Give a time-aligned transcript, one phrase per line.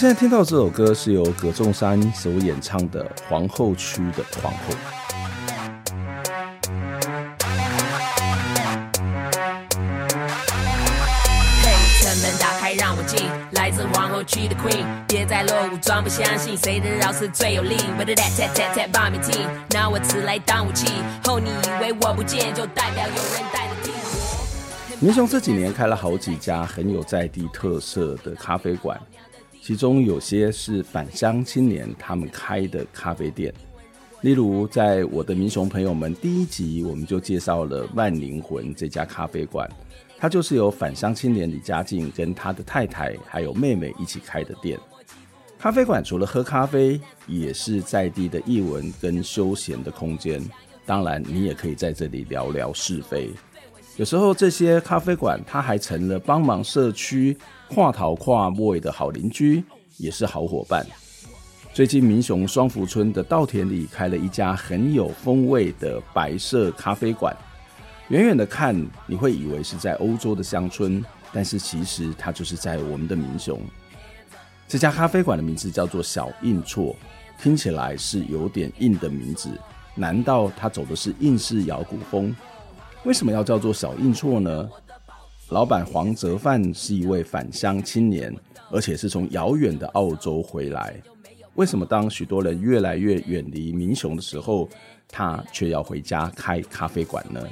[0.00, 4.58] 现在听到这首歌是由葛仲山所演唱的《皇后区的皇后》。
[11.62, 17.76] 嘿，城门打开，让我进，来自皇后区的 Queen，别再落伍，装不相信，谁的饶舌最有力？
[17.98, 20.86] 我的 that that that that bomb team，拿我词来当武器，
[21.24, 23.92] 后你以为我不见，就代表有人带着听。
[24.98, 28.98] 民雄这几年开了好几家很有在地特色的咖啡馆。
[29.70, 33.54] 其中有些是返乡青年他们开的咖啡店，
[34.20, 39.70] 例如在我的民雄朋友们第一集，我们就介绍了万灵魂这家咖啡馆，
[40.18, 44.76] 它就是由返乡青年李家静跟他的太太还有妹妹一起开的店。
[45.56, 50.42] 咖啡馆除了喝咖啡，也是在地的艺文跟休闲的空间，
[50.84, 53.30] 当然你也可以在这里聊聊是非。
[53.96, 57.36] 有时候这些咖啡馆，它还成了帮忙社区
[57.72, 59.62] 跨头跨尾的好邻居，
[59.96, 60.84] 也是好伙伴。
[61.72, 67.34] 最近民雄双福村的稻田里开了一家很有风味的白色咖啡馆，
[68.08, 68.76] 远远的看
[69.06, 73.60] 你会以为是在欧洲的乡村，但是其实它就是在我们的民雄。
[74.66, 76.96] 这家咖啡馆的名字叫做小印错，
[77.40, 79.48] 听起来是有点硬的名字，
[79.94, 82.34] 难道它走的是印式摇鼓风？
[83.04, 84.68] 为什么要叫做小印错呢？
[85.50, 88.32] 老板黄泽范是一位返乡青年，
[88.70, 90.94] 而且是从遥远的澳洲回来。
[91.54, 94.68] 为什么当许多人越来越远离民雄的时候，
[95.08, 97.42] 他却要回家开咖啡馆呢？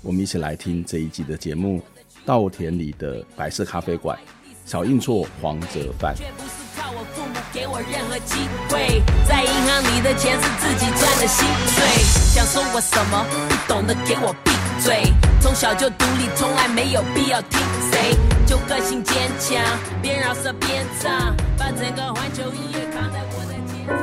[0.00, 1.80] 我们一起来听这一集的节目
[2.24, 4.16] 《稻田里的白色咖啡馆》，
[4.64, 6.14] 小印错黄泽范。
[7.52, 11.84] 给我任何机会，在银行里的钱是自己赚的薪水。
[12.30, 14.32] 想说我什么不懂的，给我
[14.80, 15.02] 嘴。
[15.40, 18.16] 从小就独立，从来没有必要听谁。
[18.46, 19.62] 就个性坚强，
[20.02, 23.96] 边饶舌边唱，把整个环球音乐扛在我的肩上。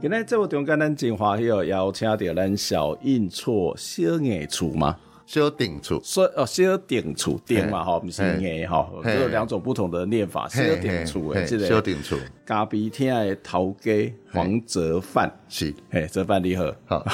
[0.00, 4.96] 今天这部中间咱真欢喜哦，邀请到咱小印厝小印厝吗？
[5.26, 10.48] 小顶厝，说哦，小顶处顶嘛吼，不是硬哈，有两种不同的念法。
[10.48, 15.28] 小顶处诶，即个小顶处，咖啡厅的头家黄泽范。
[15.48, 17.04] 是，嘿，泽范你好，好，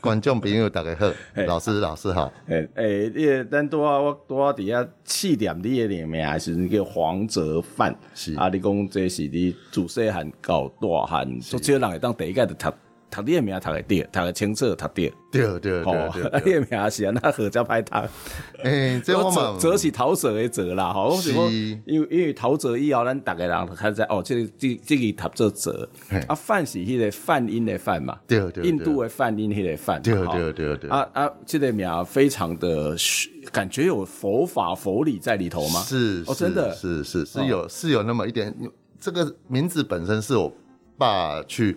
[0.00, 1.12] 观众朋友大家好，
[1.46, 8.34] 老师老师好，诶诶，你咱多啊，我多啊，底下起点你的名还是叫黄泽范，是。
[8.36, 12.72] 啊，你讲这是你自细汉到大汉，所以人会当第一个就读。
[13.10, 18.08] 读你的名读个对，读个清楚读对，对对对对，你的名是啊，那何叫歹读？
[18.62, 25.88] 诶，这我嘛，折是陶喆的折啦，吼，是因为因为陶喆以后，咱逐个人开始哦，这个这这个读做折，
[26.26, 32.94] 啊，范是迄个梵音的梵嘛，对对，印度的梵音迄个梵，对对对对，啊啊，这个名非常的
[33.50, 35.80] 感觉有佛法佛理在里头吗？
[35.80, 38.54] 是，哦，真 的是是是有是有那么一点，
[39.00, 40.52] 这个名字本身是我
[40.96, 41.76] 爸去。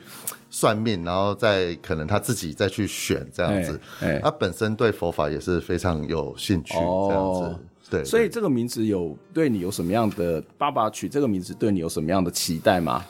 [0.51, 3.79] 算命，然后再可能他自己再去选这样子。
[4.01, 7.57] 哎，他本身对佛法也是非常有兴趣，这样子。
[7.89, 10.43] 对，所以这个名字有对你有什么样的？
[10.57, 13.03] 爸爸取这个名字对你有什么样的期待吗？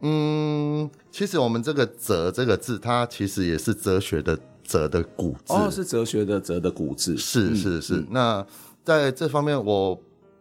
[0.00, 5.52] 嗯，其实我们这个“哲”这个字，它其实也是哲学的“哲”的古字。
[5.52, 7.16] 哦，是哲学的“哲”的古字。
[7.16, 8.04] 是是是。
[8.10, 8.44] 那
[8.82, 10.00] 在这方面，我。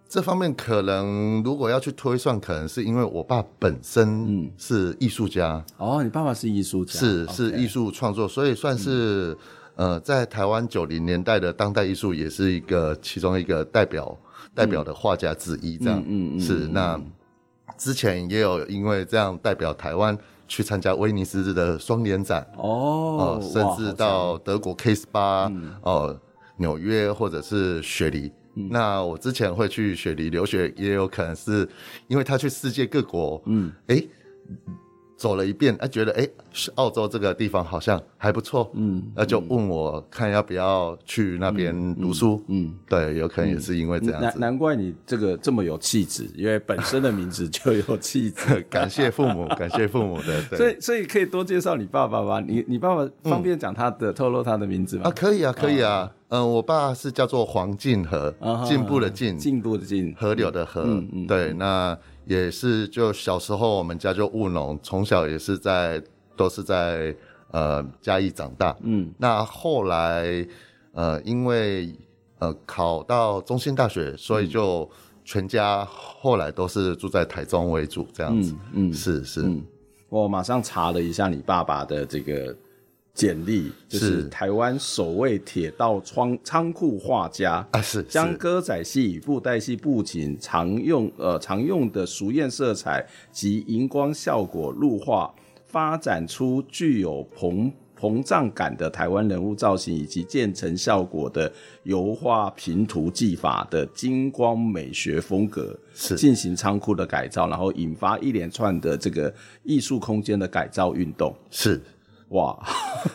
[0.10, 5.64] 这方面可能如果要去推算，可能是因为我爸本身是艺术家。
[5.78, 9.38] 嗯、哦，你爸爸是艺术家，是是艺术创作，所以算是、
[9.76, 14.18] 嗯、呃，在台湾九零年代的当代艺术也是一个其中一个代表
[14.56, 15.78] 代表的画家之一。
[15.78, 17.00] 这样，嗯嗯，是那
[17.78, 20.18] 之前也有因为这样代表台湾
[20.48, 25.52] 去参加威尼斯的双年展哦、呃，甚至到德国 K 十八
[25.84, 26.20] 哦，
[26.58, 28.32] 纽约或者是雪梨。
[28.70, 31.68] 那我之前会去雪梨留学，也有可能是
[32.08, 34.10] 因为他去世界各国，嗯，哎、欸，
[35.18, 36.26] 走了一遍，哎，觉得哎，
[36.76, 44.26] 澳洲这个地方好像还不错，嗯，那就问我看要不要去那边读书，嗯，嗯对，有可能也是因为这样子。
[44.28, 48.62] 难难怪你这个这么有气质，因为本身的名字就有气质。
[48.72, 50.42] 感谢父母， 感谢父母的。
[50.52, 52.40] 对所以所以可以多介绍你爸爸吗？
[52.40, 55.04] 你你爸爸方便讲他的、嗯、透露他的名字吗？
[55.06, 56.10] 啊，可以啊，可以啊。
[56.30, 58.34] 嗯、呃，我爸是叫做黄进和，
[58.66, 60.84] 进步的进，进步的进，河流的河。
[60.86, 61.98] 嗯嗯，对，那。
[62.26, 66.00] 也是，就小时候我们家就务农，从小也是在
[66.38, 67.16] 都是在
[67.50, 68.78] 呃嘉义长大。
[68.82, 70.46] 嗯，那后来
[70.94, 71.92] 呃因为
[72.38, 74.88] 呃考到中兴大学，所以就
[75.26, 78.54] 全家后来都是住在台中为主这样子。
[78.74, 79.66] 嗯，嗯是是、嗯。
[80.10, 82.56] 我马上查了一下你爸爸的这个。
[83.20, 87.68] 简历就是台湾首位铁道仓仓库画家。
[87.72, 95.30] 啊，是将歌仔戏与布袋戏布景常用呃常用的熟艳色彩及荧光效果入画，
[95.66, 97.70] 发展出具有膨
[98.00, 101.52] 膨胀感的台湾人物造型以及渐层效果的
[101.84, 106.16] 油画平涂技法的金光美学风格，是。
[106.16, 109.34] 进行仓库的改造，然后引发一连串的这个
[109.64, 111.82] 艺术空间的改造运动，是。
[112.30, 112.56] 哇，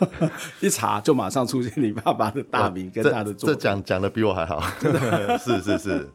[0.60, 4.60] 一查就马上出现你爸爸的大名跟 他的作品，这讲讲的比我还好，
[5.38, 6.08] 是是是，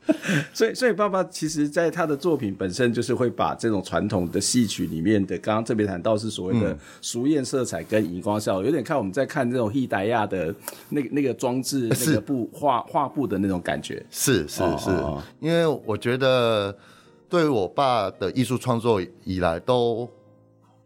[0.53, 10.53] 所以所以爸爸其实在他的作品本身就是会把这种传统的戏曲里面的，刚刚这边谈到是所谓的俗艳色彩跟荧光效果，有点看我们在看这种易达亚的
[10.89, 14.89] 那个那个装置那个布画画布的那种感觉，是是是，
[15.39, 16.75] 因为我觉得
[17.29, 20.09] 对于我爸的艺术创作以来都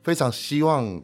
[0.04, 1.02] 非常希望。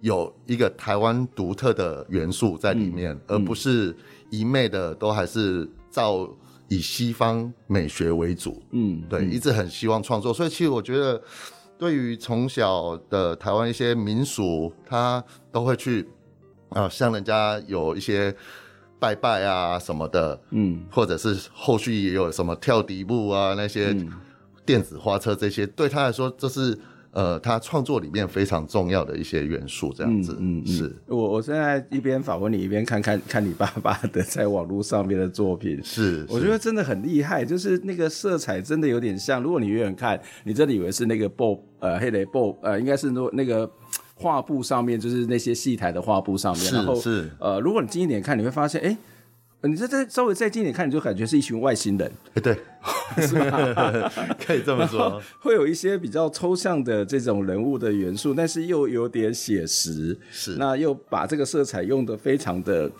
[0.00, 3.94] 有一个台湾独特的元素在里面，嗯、而不是
[4.30, 6.28] 一昧的都还是照
[6.68, 8.62] 以西方美学为主。
[8.70, 11.22] 嗯，对，嗯、一直很希望创作，所以其实我觉得，
[11.78, 16.08] 对于从小的台湾一些民俗，他都会去
[16.70, 18.34] 啊，像人家有一些
[18.98, 23.94] 拜拜啊什么的，嗯，或者是后续也有什么跳迪步啊那些
[24.64, 26.78] 电子花车这些，对他来说这是。
[27.12, 30.94] 呃，他创作里面非常重要的一些元素，这样子，嗯，是。
[31.06, 43.70] 我我现在一边访问你，一边看看看你爸爸的在网络上面的作品，是，我觉得真的很厉害，就是那个色彩真的有点像，如果你远远看，你真的以为是那个布，呃，黑雷布，呃，应该是那那个
[44.14, 48.96] 画布上面，就是那些戏台的画布上面，然后是，呃，如果你近一点看，你会发现，哎。
[49.62, 52.10] 你这再稍微再近一点看，你就感觉是一群外星人。
[52.32, 52.56] 欸、对，
[53.26, 54.10] 是吗？
[54.44, 55.20] 可以这么说。
[55.40, 60.18] 会有一些比较抽象的这种人物的元素，但是又有点写实。
[60.30, 60.56] 是。
[60.58, 62.90] 那又把这个色彩用的非常的，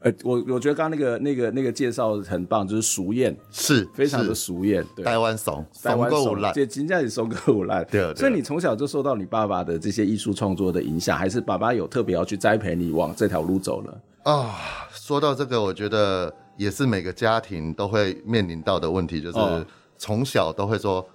[0.00, 4.84] 呃，我我觉得刚刚那个那个那个介绍很棒，就是熟艳，是非常的熟艳。
[4.96, 7.84] 对，台湾怂，台湾怂，这金价也怂个无赖。
[7.84, 8.14] 对。
[8.14, 14.00] 所以你从小就受到你爸爸的这些艺术创作的影响，还是爸爸有特别要去栽培你往这条路走了？
[14.24, 14.50] 啊、哦，
[14.92, 16.32] 说到这个，我觉得
[16.62, 19.66] 也是每个家庭都会面临到的问题，就是
[19.98, 21.06] 从小都会说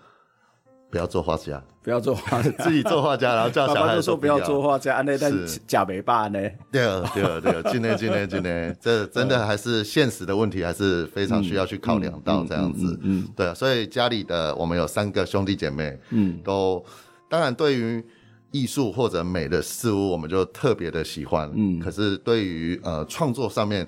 [0.90, 5.32] 不要做画家，不要做画家， 自己做画家，然后叫小孩就说不要做画家，那但
[5.66, 6.40] 假没办呢？
[6.72, 12.98] 对对对， 今天今天今天，这真的还是现实的问题，还是非常需要去考量到这样子。
[13.02, 16.84] 嗯，对啊，所以家里的我们有三个兄弟姐妹，嗯，都
[17.30, 18.04] 当然对于。
[18.50, 21.52] 艺术或者美的事物，我们就特别的喜欢。
[21.54, 23.86] 嗯，可是对于呃创作上面，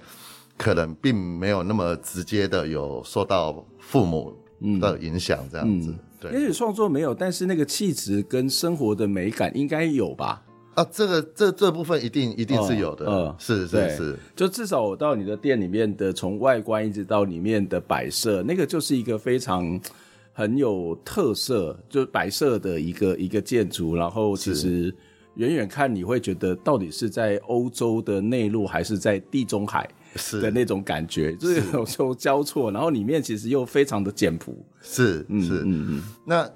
[0.59, 4.31] 可能并没有那么直接的有受到父母
[4.79, 5.89] 的影响，这样子。
[5.89, 10.43] 嗯嗯、对，也许创作没有，但是那个气质跟生活的美感应该有吧？
[10.75, 13.05] 啊，这个这这部分一定一定是有的。
[13.07, 19.81] 嗯、呃，是是是，就至少我到你的店里面的，从外观一直到里面的摆设，那个就是一个非常。
[20.31, 24.83] 很有特色，就是白色的一个一个建筑，然后其实
[25.35, 29.89] 远远看你会觉得到底是在欧洲的内陆还是在地中海
[30.41, 36.03] 的那种感觉，是就是有时候交错，然后里面其实又非常的简朴，是是嗯嗯嗯。
[36.25, 36.49] 那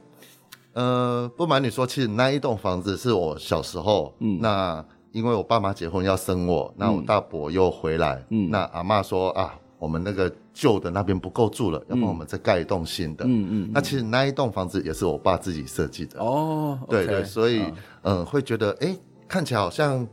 [0.74, 9.54] 呃，不瞒你说，其实那一栋房子是我小时候，嗯，那因为我爸妈结婚要生我，那我大伯又回来，嗯，那阿嬷说啊。
[9.80, 13.26] 我们那个旧的那边不够住了，要不然我们再盖一栋新的。
[13.26, 13.72] 嗯嗯。
[13.74, 16.22] 那其实那一栋房子也是我爸自己设计的。
[16.22, 16.80] 哦。
[16.90, 17.66] 对对，所以
[18.04, 18.96] 嗯，会觉得哎，
[19.28, 20.08] 看起来好像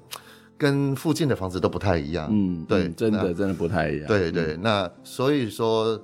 [0.61, 2.29] 跟附近的房子都不太一样。
[2.31, 4.07] 嗯，对，真的真的不太一样。
[4.07, 5.99] 对对，那所以说，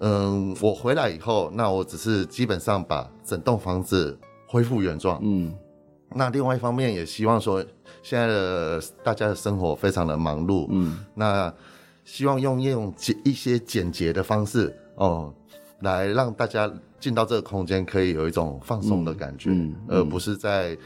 [0.00, 5.18] 嗯，我回来以后，那我只是基本上把整栋房子恢复原状。
[5.22, 5.54] 嗯。
[6.14, 7.64] 那另外一方面也希望说，
[8.02, 10.66] 现在的大家的生活非常的忙碌。
[10.70, 10.98] 嗯。
[11.14, 11.50] 那。
[12.04, 15.32] 希望用用简一些简洁的方式哦，
[15.82, 20.76] 来让大家进到这个空间，可以有一种放松的感觉，嗯嗯嗯、而不是在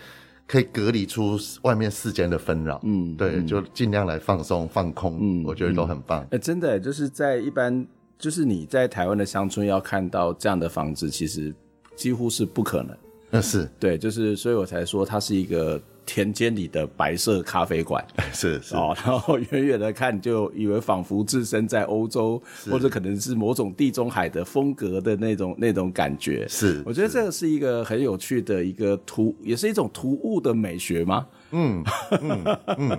[0.46, 2.80] 可以隔离出外面世间的纷扰。
[2.84, 5.18] 嗯，对，就尽量来放松放空。
[5.20, 6.20] 嗯，我觉得都很棒。
[6.20, 7.86] 哎、嗯欸，真的就是在一般，
[8.18, 11.54] 就是你在台湾的乡村要看到这样的房子，其实
[11.94, 12.96] 几乎是不可能。
[13.32, 15.80] 嗯，是对，就是所以我才说它是一个。
[16.06, 18.74] 田间里的白色咖啡馆， 是是。
[18.76, 26.46] 哦， 然后远远的看就以为仿佛置身在欧洲，或者可能是某种地中海的风格的那种那种感觉。
[26.48, 31.26] 是，我觉得这个是一个很有趣的一个图，也是一种图物的美学吗？
[31.50, 31.82] 嗯
[32.22, 32.44] 嗯
[32.78, 32.98] 嗯，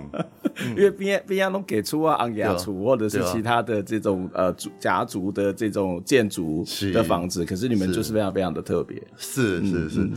[0.70, 9.02] 因为边边上都给出啊昂亚图，或者是其他的这种呃家族的这种建筑的房子，可是你们就是非常非常的特别。
[9.16, 10.10] 是是是。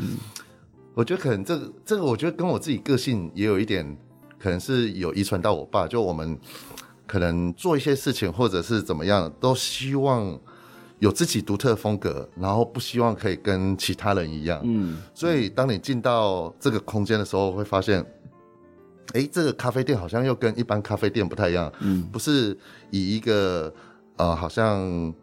[0.93, 3.97] 我觉得可能这个这个，我觉得跟我自己个性也有一点，
[4.37, 5.87] 可能是有遗传到我爸。
[5.87, 6.37] 就我们
[7.07, 10.37] 可能做一些事情，或者是怎么样，都希望
[10.99, 14.59] 有自己独特的风格，然后不希望可以跟其他人一样。
[14.63, 18.05] 嗯，所以当你进到这个空间的时候，会发现，
[19.13, 21.71] 哎，这个咖啡店好像又跟一般咖啡店不太一样。
[21.79, 22.57] 嗯，不是
[22.89, 23.73] 以一个
[24.17, 25.13] 呃，好像。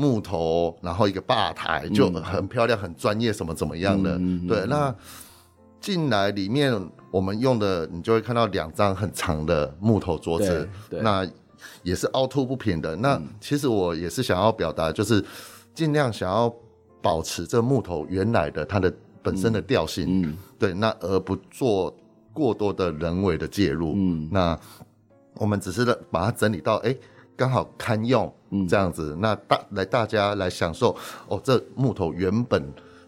[0.00, 4.16] 木头，然后一个吧台就很漂亮，很专业，什么怎么样的？
[4.16, 4.94] 嗯、对，那
[5.80, 6.72] 进来里面
[7.10, 11.28] 我们用的，你就会看到两张很长的木头桌子，那
[11.82, 12.94] 也是凹凸不平的。
[12.94, 15.24] 那其实我也是想要表达，就是
[15.74, 16.54] 尽量想要
[17.02, 21.92] 保持这木头原来的它的本身的调性，嗯，对，那而不做
[22.32, 23.94] 过多的人为的介入。
[23.96, 24.56] 嗯，那
[25.34, 26.96] 我们只是把它整理到，哎。
[27.38, 28.34] 刚好堪用，
[28.68, 30.96] 这样子，嗯、那大来大家来享受
[31.28, 32.62] 哦，这木头原本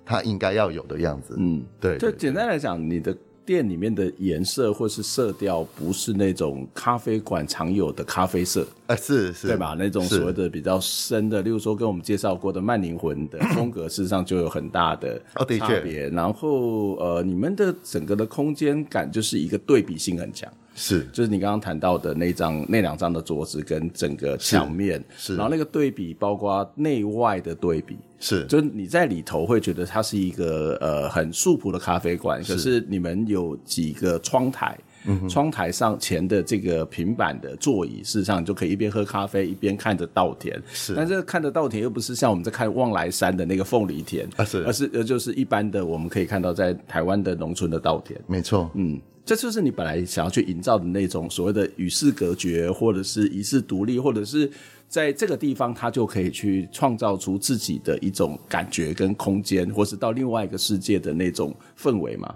[0.05, 3.17] 它应该要有的样子，嗯，对，对，就简单来讲，你的
[3.47, 9.75] 店里面的颜色或是色调不是那种咖啡馆常有的咖啡色，哎、欸，是是，对吧？
[9.79, 15.21] 那种所谓的比较深的，例如说跟我们介绍过的慢灵魂的风格，事实上就有很大的
[15.59, 16.07] 差别。
[16.07, 20.53] 哦、然后呃，你们的整个的空间感就是一个对比性很强。
[20.81, 48.99] 是，就是你刚刚谈到的那张、那两张的桌子跟整个墙面，是，然后那个对比，包括内外的对比，是，就是你在里头会觉得它是一个呃很素朴的咖啡馆，可是你们有几个窗台，嗯，窗台上前的这个平板的座椅，事实上你就可以一边喝咖啡一边看着稻田，是，但是看着稻田又不是像我们在看望来山的那个凤梨田，啊，是，而是呃就是一般的我们可以看到在台湾的农村的稻田，没错，嗯。
[49.31, 54.51] 这就是你本来想要去营造的那种所谓的与世隔绝，或者是与世独立，或者是
[54.89, 62.35] 在这个地方，他就可以去创造出自己的一种感觉跟空间，或是到另外一个世界的那种氛围吗？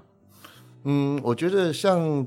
[0.85, 2.25] 嗯，我觉得像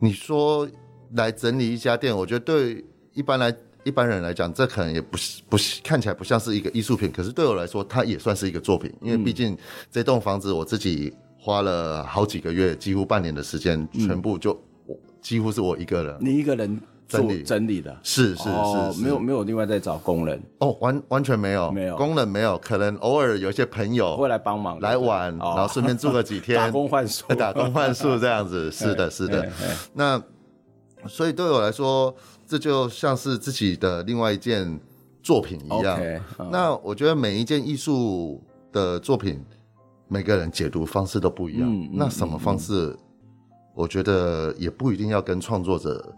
[0.00, 0.68] 你说
[1.12, 2.84] 来整理一家店，我觉得对
[3.14, 9.56] 一般来一般人来讲，这可能也不是不是看起来不像是一个艺术品，可是对我来说，它也算是一个作品，因为毕竟
[9.88, 11.14] 这栋房子我自己。
[11.40, 14.52] 花了好几个月，几乎半年的时间，全部就
[14.86, 16.78] 我几乎是我一个人，你一个人
[17.08, 17.42] 整理。
[17.42, 20.38] 整理的，是是是，没有没有另外再找工人？
[20.58, 21.72] 哦，完完全没有。
[21.72, 21.96] 没有。
[21.96, 29.50] 工人没有，可能偶尔有一些朋友会来帮忙来玩，然后顺便住个几天， 打工换宿， 打工换宿这样子，是 的是的。
[29.94, 30.22] 那
[31.08, 32.14] 所以对我来说，
[32.46, 34.78] 这就像是自己的另外一件
[35.22, 35.98] 作品一样。
[36.52, 39.42] 那我觉得每一件艺术的作品。
[40.12, 42.94] 每个人解读方式都不一样，那什么方式，
[43.74, 46.12] 我觉得也不一定要跟创作者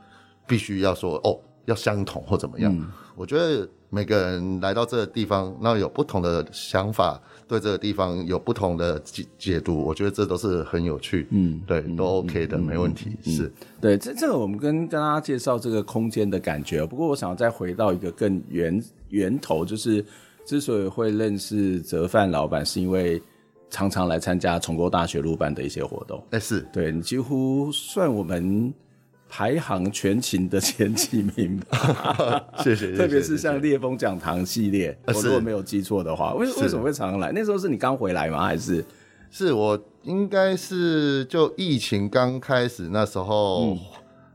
[0.46, 2.74] 必须要说哦要相同或怎么样。
[2.74, 11.28] 嗯、我觉得每个人来到这个地方，那有不同的想法，对这个地方有不同的解解读，我觉得这都是很有趣。
[11.28, 13.14] 嗯，对，都 OK 的，嗯、没问题。
[13.22, 16.86] 是对这这个我们跟跟大家介绍这个空间的感觉。
[16.86, 20.02] 不过我想再回到一个更源源头，就是
[20.46, 23.22] 之所以会认识泽范老板，是因为。
[23.72, 26.60] 常常来参加重构大学路办的一些活动，哎、欸，是。
[26.70, 28.70] 对你几乎算我们
[29.30, 32.94] 排行全勤的前几名吧， 谢谢。
[32.94, 37.32] 特别是像烈风讲堂系列，我如果没有记错的话，为为什么会常常来？
[37.32, 38.44] 那时候是你刚回来吗？
[38.44, 38.84] 还是？
[39.30, 43.78] 是我应该是就疫情刚开始那时候，嗯、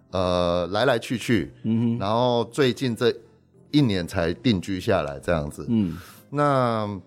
[0.10, 3.14] 呃，来来去去，嗯哼，然后最近这
[3.70, 5.96] 一年才定居下来这样子，嗯，
[6.32, 7.00] 那。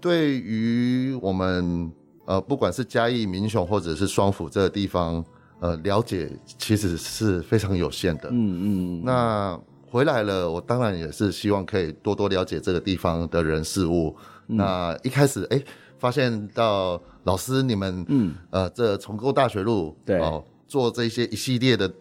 [0.00, 1.92] 对于我们
[2.24, 5.24] 呃，不管是嘉义、民雄或者是双府这个地方，
[5.60, 8.28] 呃，了解其实是非常有限的。
[8.30, 8.64] 嗯嗯。
[9.00, 14.16] 嗯，那回来了，我当然也是希望可以多多了解这个地方的人事物。
[14.48, 15.60] 嗯、那一开始，哎，
[15.98, 21.92] 发现到老师你们，嗯，呃，这重构大学路，对哦、呃，做这些一系列的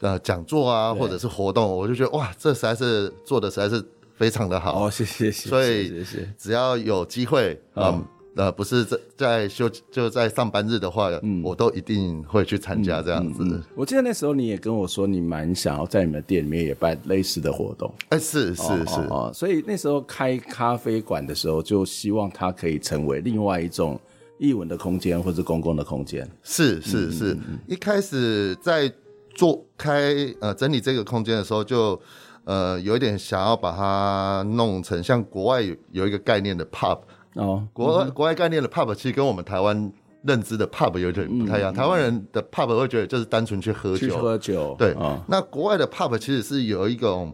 [0.00, 3.84] 呃讲座啊，或者是活动，我就觉得哇，这实在是做的实在是。
[4.22, 5.48] 非常的好哦，谢谢谢谢。
[5.48, 6.04] 所以
[6.38, 8.04] 只要有机会，嗯，
[8.36, 13.62] 呃，不是在在休就在上班日的话，嗯，我都一定会去参加这样子，嗯嗯嗯。
[13.74, 17.92] 我记得那时候你也跟我说，你蛮想要在你们店里面也办类似的活动。
[18.10, 24.00] 哎，是是是，哦，哦，所以那时候开咖啡馆的时候，就希望它可以成为另外一种
[24.38, 26.30] 艺文的空间或者公共的空间。
[26.44, 27.36] 是是是，
[27.66, 28.88] 一开始在
[29.34, 32.00] 做开呃整理这个空间的时候就。
[32.44, 36.98] 呃，有一点想要把它弄成像国外有有一个概念的 pub
[37.34, 41.72] 哦，国外、嗯、国外概念的 pub 其实跟我们台湾认知的 pub 有点不太一样。
[41.72, 44.74] 嗯、台湾人的 pub 会觉得就是单纯去喝酒，去喝酒。
[44.78, 47.32] 对，哦、那国外的 pub 其实是有一种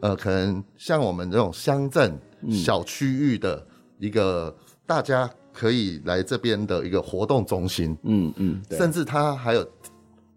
[0.00, 2.18] 呃，可能像我们这种乡镇
[2.50, 3.66] 小区域的
[3.98, 4.54] 一个
[4.86, 7.96] 大家可以来这边的一个活动中心。
[8.02, 9.66] 嗯嗯，甚至它还有。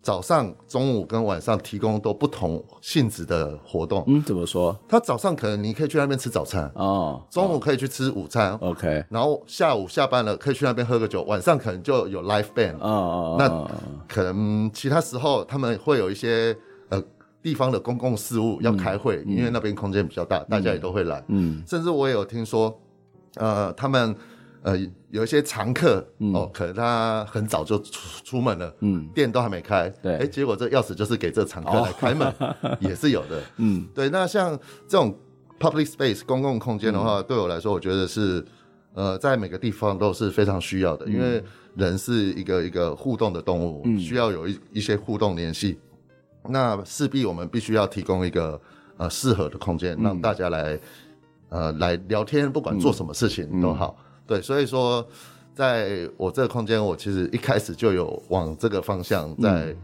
[0.05, 4.03] 早上、中午跟晚上提供都不同性质的活动。
[4.05, 4.77] 嗯，怎么说？
[4.87, 8.53] 他早上可能你可以去那边吃早餐哦，中午可以去吃午餐。
[8.61, 12.77] OK，然后下午下班了可以去那边喝个酒，晚上可能就有 live band。
[12.77, 13.49] 哦哦，那
[14.07, 16.55] 可能其他时候他们会有一些
[16.89, 17.01] 呃
[17.41, 21.23] 地方的公共事务要开会，因为那边空间比较大，大家也都会来。
[21.29, 22.79] 嗯，甚至我也有听说，
[23.37, 24.15] 呃，他们。
[24.65, 24.75] 呃，
[25.11, 34.09] 有一些常客、嗯、哦，可能他很早就出出门了，嗯，店都还没开，对，哎，结果这钥匙就是给这常客来开门，哦、 也是有的，嗯，对。
[34.09, 35.15] 那像这种
[35.59, 38.43] public space 公共空间的话，嗯、对我来说，我觉得是
[38.95, 41.43] 呃，在每个地方都是非常需要的，嗯、因为
[41.75, 45.77] 人是一个一个互动的动物，嗯、需要有一一些互动联系，
[46.49, 48.59] 那势必我们必须要提供一个
[48.97, 50.73] 呃适合的空间，让大家来、
[51.49, 53.95] 嗯、呃来聊天，不管做什么事情都好。
[53.95, 55.07] 嗯嗯对，所以说，
[55.53, 59.75] 在我这个空间，我其实一开始就有往这个方向在、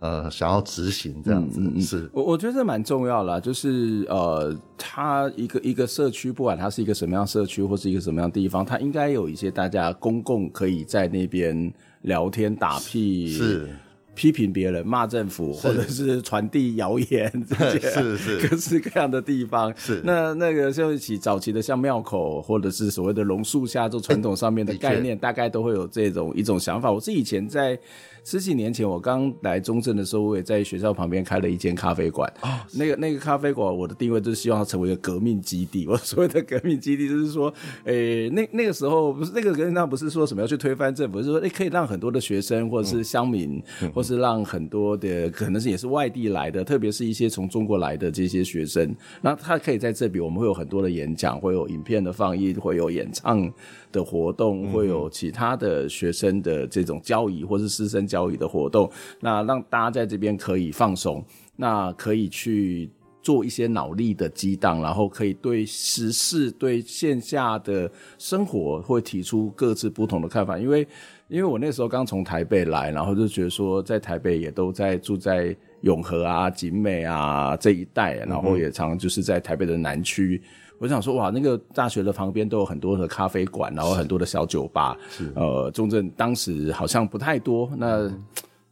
[0.00, 1.60] 嗯、呃想要执行这样子。
[1.60, 11.72] 嗯、是我我觉得这蛮重要啦，就是呃，它一个一个社区，不管它是一个什么样社区或是一个什么样地方，它应该有一些大家公共可以在那边
[12.02, 13.28] 聊天打屁。
[13.28, 13.68] 是。
[14.16, 19.72] 批评别人、骂政府，或者是传递谣言，这些 是是各式各样的地方。
[19.76, 26.90] 是那那个像一起早期的像庙口，或者是所谓的榕树下，做传统上面的概念，大概都会有这种一种想法。
[26.90, 27.78] 我是以前在。
[28.26, 32.28] 十几年前，我刚来中正的时候，我也在学校旁边开了一间咖啡馆。
[32.42, 35.86] 哦，那个那个咖啡馆，我的定位就是希望它成为一个革命基地。
[35.86, 53.48] 我所谓的革命基地，就是说，诶、欸，那那个时候不是那个革命，那不是说什么要去推翻政府，就是说，诶、欸，可以让很多的学生或者是乡民，嗯、或是让很多的可能是也是外地来的，特别是一些从中国来的这些学生，那他可以在这里，我们会有很多的演讲，会有影片的放映，会有演唱
[53.96, 61.24] 的活动，会有其他的学生的这种交易或是师生交易的活动，那让大家在这边可以放松，
[61.56, 62.90] 那可以去
[63.22, 70.58] 做一些脑力的激荡，然后可以对时事、对线下的生活会提出各自不同的看法。
[70.58, 70.86] 因为，
[71.28, 80.40] 因为我那时候刚从台北来，然后就觉得说，在台北也都在住在永和啊、景美啊这一带，然后也常就是在台北的南区。
[80.78, 84.96] 我想说，哇，那个大学的旁边都有很多的咖啡馆，然后很多的小酒吧。
[85.08, 88.12] 是，呃，中正当时好像不太多，那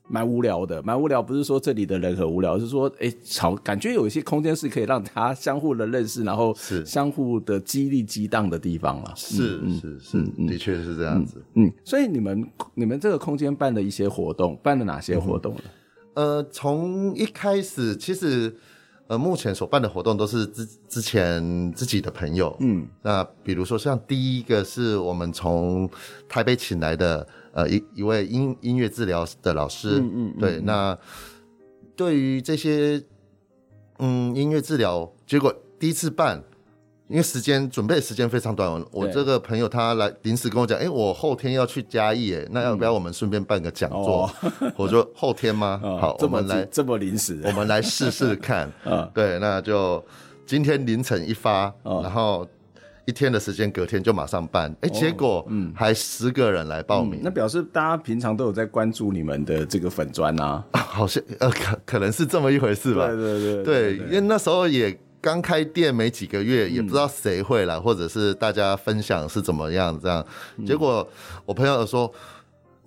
[0.06, 1.22] 蛮无聊的，蛮无聊。
[1.22, 9.12] 不是说这里的人很无聊，是说，哎、欸，吵，感觉有一些空间是可以让他相互的认识，然后是相互的激励激荡的地方了。
[9.16, 11.42] 是是是，的确是这样子。
[11.54, 15.62] 嗯，所以你们你们这个空间办了一些活动，办了哪些活动呢？
[16.16, 18.54] 嗯、呃，从一开始其实。
[19.06, 25.88] 呃，目前所办的活动都是之之前自己的朋友，嗯，那比如说像第一个是我们从
[26.28, 30.98] 台北请来的，呃，一一位音音乐治疗的老师，嗯嗯，对，那
[31.94, 33.02] 对于这些
[33.98, 36.42] 嗯音乐治疗，结果第一次办。
[37.08, 44.30] 因为时间准备的时间非常短，我这个朋友他来临时跟我讲，哎，我后天要去嘉义，哎，那要不要我们顺便办个讲座？
[44.74, 45.78] 我说后天吗？
[46.00, 48.72] 好，我们来这么临时，我们来试试看。
[49.12, 50.02] 对，那就
[50.46, 52.48] 今天凌晨一发，然后
[53.04, 54.74] 一天的时间，隔天就马上办。
[54.80, 60.64] 哎，结果嗯，还十个人来报名，那表示大家平常都有在关注你们的这个粉砖啊？
[60.72, 63.06] 好像呃，可可能是这么一回事吧？
[63.08, 64.98] 对对对，对，因为那时候也。
[65.24, 70.22] 刚开店没几个月，也不知道谁会来，嗯、或者是大家分享是怎么样这样。
[70.66, 71.08] 结果
[71.46, 72.12] 我朋友说，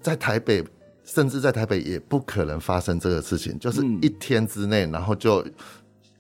[0.04, 0.64] 在台北，
[1.04, 5.44] 甚至在台北也不可能发生这个事情，就是一天之内，然后就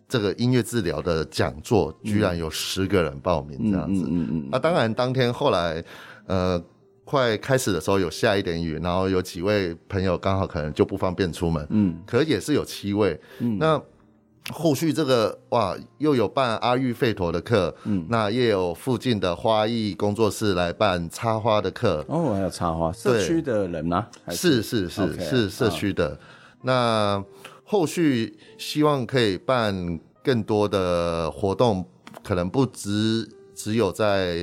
[0.10, 4.02] 这个音乐治疗的讲座，居然有十个人报名这样子。
[4.08, 4.50] 嗯嗯嗯。
[4.52, 5.84] 那当然，当天后来，
[6.26, 6.60] 呃，
[7.06, 11.68] 快开始的时候有下一点雨，然后有几位朋友刚好可能就不方便出门。
[11.70, 11.96] 嗯。
[12.08, 13.22] 可也是有七位。
[13.38, 13.60] 嗯。
[13.60, 13.80] 那。
[14.54, 22.06] 后续这个哇，又有办阿育吠陀的课，嗯，那也有附近的花艺工作室来办插花的课。
[22.08, 24.08] 哦，还有插花，社区的人吗？
[24.30, 26.12] 是是是 okay, 是社区的。
[26.12, 26.18] 哦、
[26.62, 27.24] 那
[27.66, 31.86] 后续希望可以办更多的活动，
[32.24, 34.38] 可能不只只有在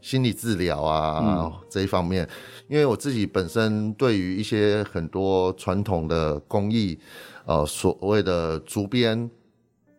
[0.00, 2.26] 心理治疗啊、嗯、这一方面，
[2.68, 6.98] 因为我自己本身对于一些很多传统的工艺，
[7.44, 9.30] 呃，所谓的竹编。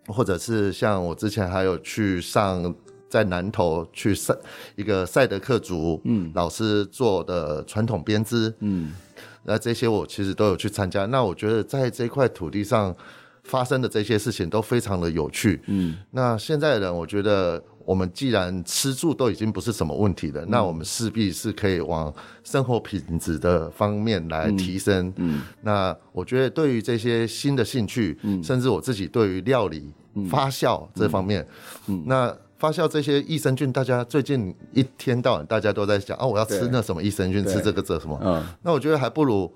[0.08, 2.74] 或者是像我之前还有去上
[3.10, 4.36] 在南投去赛
[4.76, 8.92] 一个赛德克族嗯老师做的传统编织嗯，
[9.44, 11.06] 那这些我其实都有去参加。
[11.06, 12.96] 那我觉得在这块土地上
[13.44, 15.98] 发生的这些事情都非常的有趣嗯。
[16.12, 25.08] 那现在的人，我觉得我们既然吃住都已经不是什么问题了，嗯、那我们势必是可以往生活品质的方面来提升。
[25.18, 25.38] 嗯。
[25.38, 29.92] 嗯，那我觉得对于这些新的兴趣，嗯，甚至我自己对于料理。
[30.30, 31.42] 发酵这方面，
[31.88, 39.52] 嗯嗯、那发酵这些益生菌，大家最近一天到晚大家都在讲哦，我要吃那什么益生菌，吃这个这什么，嗯，那我觉得还不如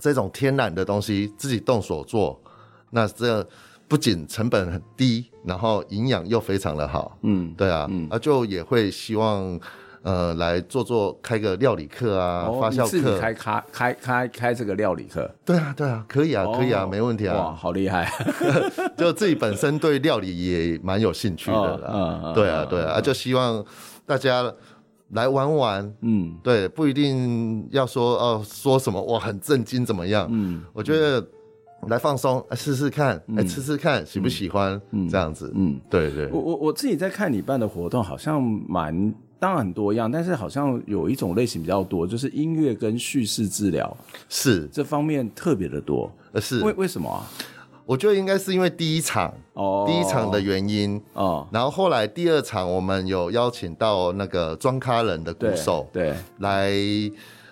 [0.00, 2.42] 这种天然的东西自己动手做，
[2.90, 3.46] 那这
[3.94, 9.60] 不仅成本很低，然后营养又非常的好，嗯，对啊，嗯、啊就也会希望。
[10.02, 18.06] 呃，来做做开个料理课啊，哦、发酵课，开开开开开这个料理课，对啊对啊，可以啊、哦、可以啊，没问题啊，哇，好厉害，
[18.98, 23.64] 就自己本身对料理也蛮有兴趣的啦，哦嗯、对啊对啊，嗯、就希望
[24.04, 24.52] 大家
[25.12, 31.26] 来玩玩，嗯，对，不一定要说哦说什么哇很震惊怎么样，嗯，我觉得
[31.88, 39.14] 来放松，试试看，哎、嗯，吃吃看喜不喜欢，嗯，这样子，嗯，对对，我我我自己在看你办的活动，好像蛮。
[39.40, 43.94] 当然很多样，但是好像有一种类型比较多，就是音乐跟叙事治疗，
[44.26, 44.66] 是。
[44.72, 46.10] 这方面特别的多。
[46.32, 46.62] 呃，是。
[46.62, 47.28] 为为什么啊？
[47.84, 50.98] 我觉得应该是因为第一场哦，第一场的原因。
[51.12, 56.16] 哦，然后后来第二场我们有邀请到那个庄咖人的鼓手对，对。
[56.38, 56.72] 来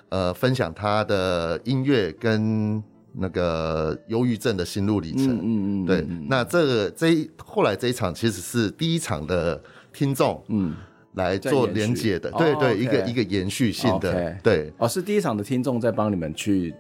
[0.09, 2.83] 呃分享他的音乐跟
[3.15, 5.29] 那个忧郁症的心路历程。
[5.29, 6.07] 嗯嗯嗯，对。
[6.29, 9.61] 那这个这一后来这一场其实是第一场的
[9.93, 10.75] 听众嗯。
[11.15, 14.73] 来做连接的，对对，一个一个延续性的，对。
[14.79, 16.75] 哦，是第一场的听众在帮你们去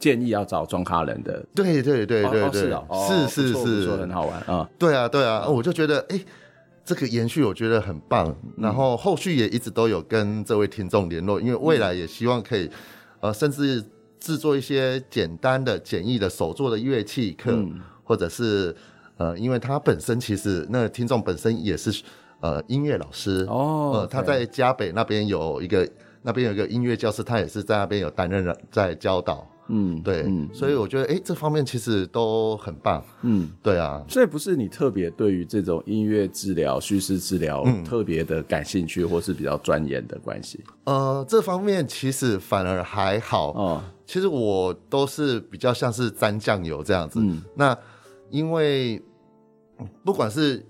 [0.00, 2.72] 建议要找庄咖人的，对对对对对，
[3.06, 6.20] 是是是，说很好玩啊，对啊对啊，我就觉得哎，
[6.84, 12.68] 这个延续我觉得很棒，然后后续也一直都有跟这位听众联络，因为未来也希望可以，
[13.20, 13.80] 呃，甚至
[14.20, 17.58] 制作一些简单的简易的手作的乐器课，
[18.04, 18.74] 或者是
[19.16, 22.02] 呃，因为他本身其实那个听众本身也是。
[22.40, 23.44] 呃，音乐老师。
[23.48, 25.84] 哦，呃，他在嘉北那边有一个，
[26.22, 40.60] 那边有一个音乐教室，他也是在那边有担任在教导，嗯，对，嗯，所以我觉得，哎、欸，这方面其实都很棒，嗯，对啊，所以不是你特别对于这种音乐治疗、叙事治疗特别的感兴趣，或是比较钻研的关系？
[40.84, 47.78] 呃，这方面其实反而还好，哦，其实我都是比较像是沾酱油这样子，嗯，那
[48.30, 49.00] 因为
[50.02, 50.66] 不管是。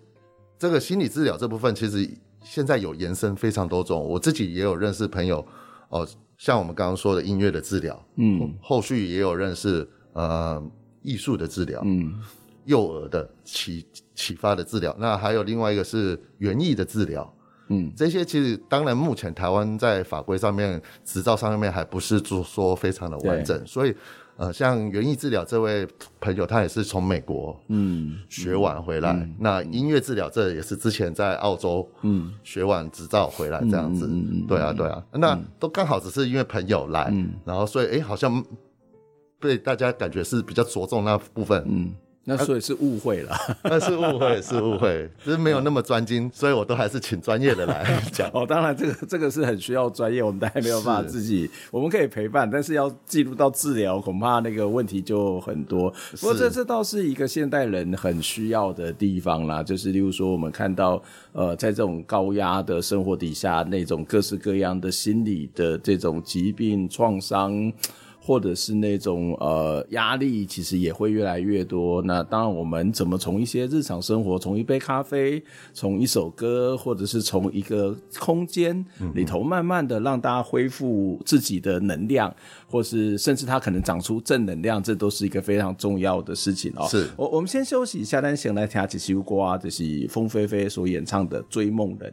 [0.60, 2.10] 这个心理治疗这部分，其实
[2.42, 4.04] 现在有延伸非常多种。
[4.04, 5.46] 我自己也有认识朋友，
[5.88, 6.04] 哦，
[6.36, 10.60] 像我们刚刚说的音乐的治疗，嗯，后续也有认识呃
[11.00, 12.12] 艺术的治疗，嗯，
[12.64, 17.32] 幼儿的启启发的治疗，那还有另外一个是园艺的治疗，
[17.68, 23.94] 嗯，这些其实当然目前台湾在法规上面、执照上面还不是说非常的完整，所以。
[24.38, 25.84] 呃，像园艺治疗这位
[26.20, 29.10] 朋友，他也是从美国嗯学完回来。
[29.10, 34.08] 嗯嗯、那音乐治疗这也是之前在澳洲嗯学完执照回来这样子。
[34.46, 38.40] 对啊，对啊，嗯、那都刚好只是因为朋友来，嗯、然后所以哎、欸，好像
[39.40, 41.60] 被大家感觉是比较着重那部分。
[41.66, 41.92] 嗯
[42.28, 48.30] 那所以是误会了， 那是误会，是误会，只是没有那么专精，所以我都还是请专业的来 讲。
[48.34, 55.90] 哦，当然这个这个是很需要专业，我们大家没有办法自己，我们可以陪伴，但是要进入到治疗，恐怕那个问题就很多。
[56.20, 67.72] 不过这这倒是一个现代人很需要的地方啦，就是例如说我们看到，呃，在这种高压的生活底下，那种各式各样的心理的这种疾病创伤。
[68.28, 72.02] 或者是那种呃压力，其实也会越来越多。
[72.02, 82.30] 那当然，我们怎么从一些日常生活，从一杯咖啡，从一首歌，或者是从一个空间里头，慢慢的让大家恢复自己的能量，
[82.66, 86.86] 或是甚至他可能长出正能量，这都是一个非常重要的事情哦。
[86.86, 92.12] 是，我我们先休息一下，等下来听几首歌啊，就是风飞飞所演唱的《追梦人》。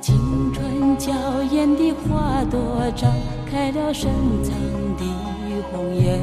[0.00, 1.12] 青春娇
[1.50, 3.12] 艳的花朵张
[3.50, 4.10] 开了深
[4.42, 4.54] 藏
[4.96, 5.04] 的
[5.70, 6.18] 红颜，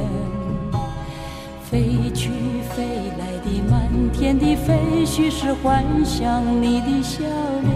[1.61, 2.31] 飞去
[2.71, 2.83] 飞
[3.19, 7.23] 来的满天的飞絮是幻想你的笑
[7.61, 7.71] 脸。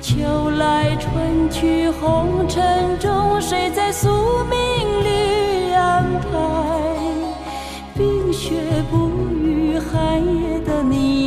[0.00, 4.08] 秋来春去红尘中，谁在宿
[4.50, 4.58] 命
[5.04, 6.28] 里安排？
[7.94, 8.56] 冰雪
[8.90, 11.25] 不语，寒夜的你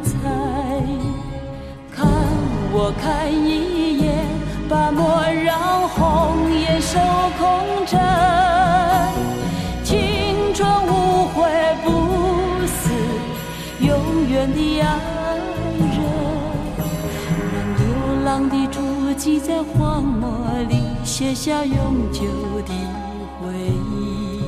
[0.00, 0.08] 光彩。
[2.76, 4.26] 我看一眼，
[4.68, 6.98] 把莫让红颜守
[7.38, 8.00] 空枕。
[9.84, 11.36] 青春无悔
[11.84, 11.86] 不
[12.66, 12.90] 死，
[13.80, 14.84] 永远的爱
[15.78, 15.96] 人。
[17.52, 17.80] 让流
[18.24, 18.80] 浪的足
[19.16, 20.28] 迹在荒漠
[20.68, 22.24] 里写下永久
[22.66, 22.74] 的
[23.40, 24.42] 回忆。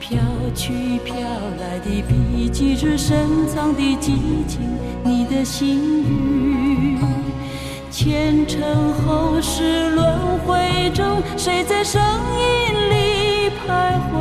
[0.00, 0.18] 飘
[0.54, 1.14] 去飘
[1.60, 4.60] 来的笔迹是深藏的激情，
[5.04, 6.98] 你的心语。
[7.90, 14.20] 前尘后世轮回中，谁在声音里徘徊？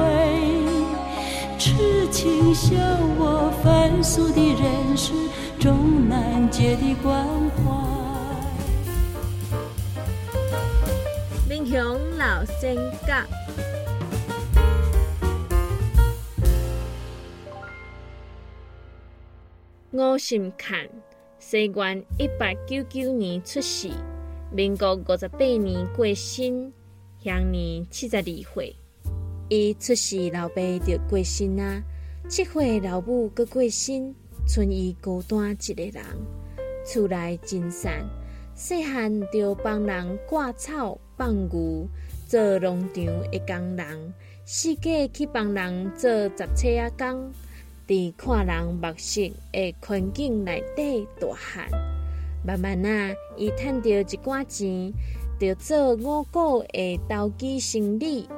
[1.58, 2.76] 痴情笑
[3.18, 5.14] 我凡俗的人世，
[5.60, 7.26] 终难解的关
[7.58, 7.62] 怀。
[11.50, 11.82] 民雄
[12.18, 12.76] 老仙
[13.08, 13.26] 甲，
[19.94, 20.88] 我心看。
[21.38, 23.90] 西元一八九九年出世，
[24.50, 26.72] 民国五十八年过身，
[27.22, 28.74] 享年七十二岁。
[29.50, 31.84] 伊出世老爸就过身啊，
[32.30, 34.16] 七岁老母阁过身，
[34.48, 36.06] 剩伊孤单一个人，
[36.86, 38.08] 厝内真散。
[38.56, 41.86] 细汉就帮人割草、放牛，
[42.30, 44.14] 做农场的工人，
[44.46, 47.34] 四界去帮人做杂车仔工。
[47.92, 51.70] 伫看人目色的环境内底大汉，
[52.42, 54.94] 慢慢啊，伊赚到一寡钱，
[55.38, 58.30] 就做五谷的投机生意。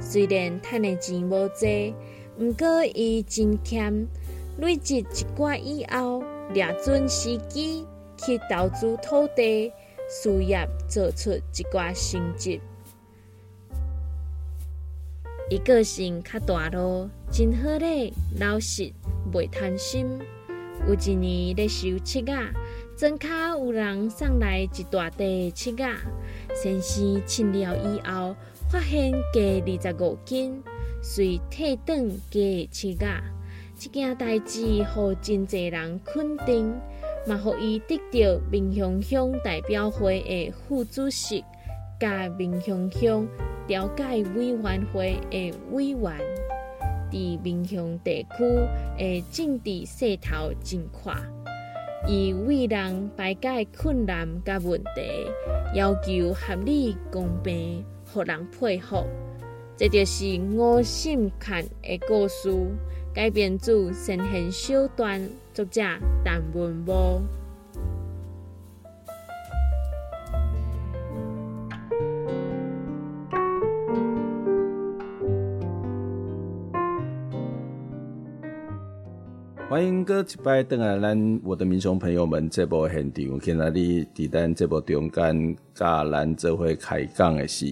[0.00, 1.94] 虽然赚的钱无济，
[2.38, 4.08] 毋过伊真俭，
[4.56, 9.70] 累积一寡以后，抓准时机去投资土地，
[10.08, 12.58] 事业做出一寡成绩。
[15.50, 18.90] 伊个性较大咯，真好咧，老实，
[19.30, 20.18] 袂贪心。
[20.88, 22.32] 有一年咧收粟仔，
[22.96, 25.86] 庄脚有人送来一大袋粟仔，
[26.54, 28.34] 先生称了以后，
[28.70, 30.62] 发现加二十五斤，
[31.02, 33.22] 遂退转加的粟仔。
[33.78, 36.72] 这件代志，互真侪人肯定，
[37.26, 41.44] 嘛互伊得到民雄乡代表会的副主席，
[42.00, 43.28] 甲民雄乡。
[43.68, 46.12] 调解委员会的委员，
[47.12, 48.44] 伫民雄地区
[48.96, 51.14] 诶政治势头真快，
[52.08, 55.30] 以为人排解困难甲问题，
[55.74, 59.04] 要求合理公平，互人佩服。
[59.76, 62.50] 这就是我心看的故事，
[63.12, 65.20] 改编自神仙小段，
[65.52, 65.82] 作者
[66.24, 67.20] 陈文波。
[79.72, 87.64] 欢迎各一摆登来咱我的民雄朋友们，这部现场，今仔日伫咱这部中间，甲咱做伙开讲的是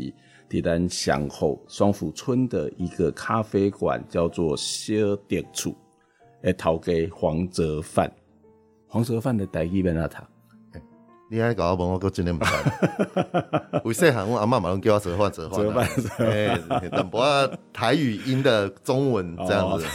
[0.49, 4.95] 伫咱祥后双福村的一个咖啡馆，叫做小
[5.29, 5.77] 竹厝，
[6.41, 8.11] 诶，头家黄泽范，
[8.89, 10.40] 黄泽范的台语要安怎读？
[11.33, 12.45] 你爱甲我问我，阁真诶毋知。
[13.87, 15.65] 为细汉，阮阿嬷嘛拢叫我折换折换。
[16.19, 16.59] 哎，
[16.91, 19.87] 淡薄仔台语音的中文这样子。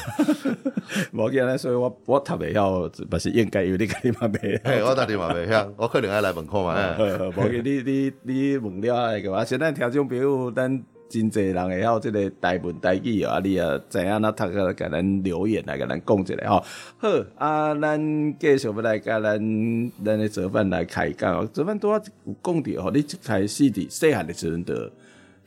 [1.12, 4.62] 无见咧，所以我我读袂晓，不是应该有你家己嘛袂。
[4.64, 6.74] 嘿，我家己嘛袂晓，我可能爱来问看嘛。
[7.36, 10.86] 无见你你你问了个话，现在听众朋友咱。
[11.08, 16.64] 真侪人会晓即个台文台语啊，你啊知影那读个甲咱留言来甲咱讲一下吼。
[16.98, 19.40] 好啊，咱继续要来甲咱
[20.04, 21.48] 咱的泽范来开讲。
[21.54, 24.92] 泽范拄仔有讲着吼，你一开始伫细汉的时阵，就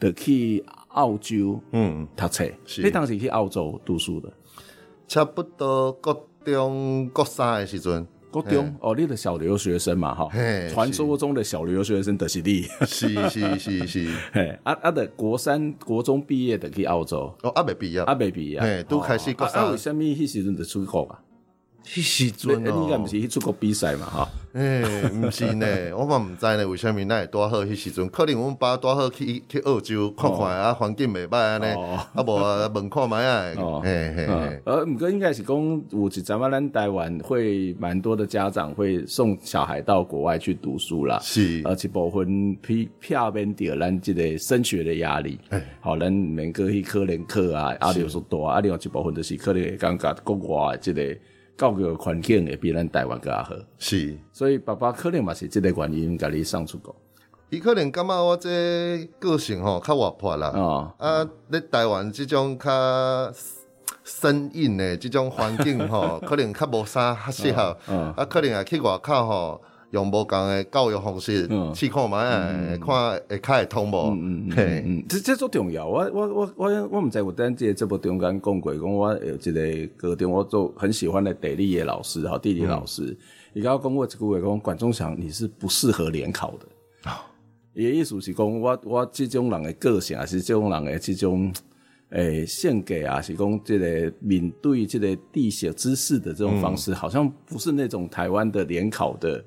[0.01, 2.44] 就去澳洲嗯读册，
[2.83, 4.33] 你当时去澳洲读书的，
[5.07, 8.07] 差不多国中国三的时阵。
[8.31, 10.29] 高中哦，你的小留学生嘛，哈，
[10.71, 21.21] 传说中的小留学生的是你，是是是是， 嘿，啊啊的国三、国中毕业的去澳洲，哦，阿未毕业，阿未毕业，嘿，都开始国三，啊，为什么迄时阵就出国啊？
[21.88, 24.29] 迄时阵哦，你应该不是去出国比赛嘛，哈。
[24.53, 27.64] 诶、欸，毋是呢， 我嘛毋知呢，为虾米那会拄好？
[27.64, 32.35] 迄时阵可能阮爸拄好去去澳洲看看啊，环境袂歹安尼，啊无
[32.74, 34.27] 问看觅啊，嘿嘿。
[34.64, 35.57] 呃，毋过应该是讲
[35.90, 42.88] 有一阵仔咱台湾会蛮多的家长会送小孩到国外去读书啦，是，而且部分避
[43.33, 45.38] 免掉咱即个升学的压力，
[45.81, 51.16] 好，咱免阁去可能课啊，压力所大，啊，另外一部分就是可能会感觉国外即个。
[51.59, 56.94] 教育环境会比咱台湾较好，是，所以爸爸可能嘛是即个原因，甲你送出国。
[57.51, 63.33] 伊可能感觉我这个性吼较活泼啦，哦、啊，咧台湾即种较
[64.05, 69.61] 生硬的这种环境吼， 可能较无啥较适合，哦、啊，可能也去外口吼。
[69.90, 72.22] 用无共的教育方式去看嘛，
[72.77, 74.11] 看会较会通无？
[74.11, 75.87] 嗯嗯嗯，这这足重要。
[75.87, 83.16] 我我我我我毋知有等这这部中间讲过，讲我有一个高中我做很喜欢的地理的老师，哈，地理老师，
[83.55, 86.66] 伊甲我讲过一句话，讲管仲祥你是不适合联考的。
[87.72, 91.51] 伊的意思是讲我我这种人的个性，还是这种人的这种
[92.11, 99.42] 诶性格啊，是讲这个面对这个地学知识的这种方式，好像不是那种台湾的联考的。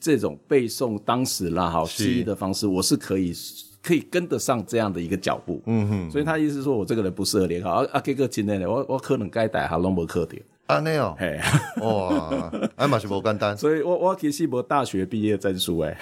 [0.00, 3.34] 这种背诵当时啦，好记忆的方式，我是可以
[3.82, 5.60] 可以跟得上这样的一个脚步。
[5.66, 7.70] 嗯哼，所以他意思说我这个人不适合联考。
[7.70, 10.40] 啊啊，这个今天呢，我我可能该带哈拢无课掉。
[10.66, 11.36] 啊，那哦，嘿，
[11.82, 13.54] 哇，哎嘛是无简单。
[13.58, 15.96] 所以我我其实无大学毕业证书诶。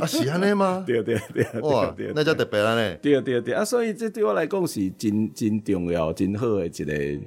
[0.00, 0.84] 啊，是安尼吗？
[0.86, 2.96] 对对对，哇，那叫特别安尼。
[3.00, 7.20] 对对对啊，所以这对我来讲是真真重要、真好诶一个。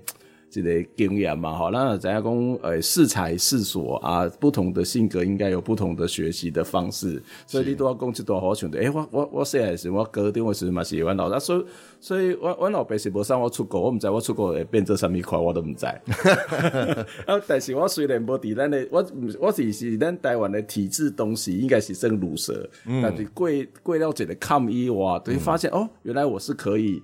[0.62, 2.34] 这个经验嘛，好，那怎样讲？
[2.62, 8.80] 呃，适才适所啊，不同的性格应该有不同的学习的方式，所以你都要讲这段好像的。
[8.80, 11.66] 诶，我我我细汉时，我高中的时嘛是阮老，所以
[12.00, 15.86] 所以我阮老爸是无送我出国，我毋知我出国会变做啥物款，我都毋知。
[17.26, 19.06] 啊，但是我虽然无伫咱的，我
[19.40, 23.50] 我是是咱台湾的体制东西，应该是算鲁蛇，嗯、但是过
[23.82, 27.02] 过了这个坎以后，就发现、嗯、哦，原来我是可以。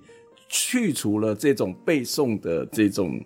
[0.52, 3.24] 去除了这种背诵的这种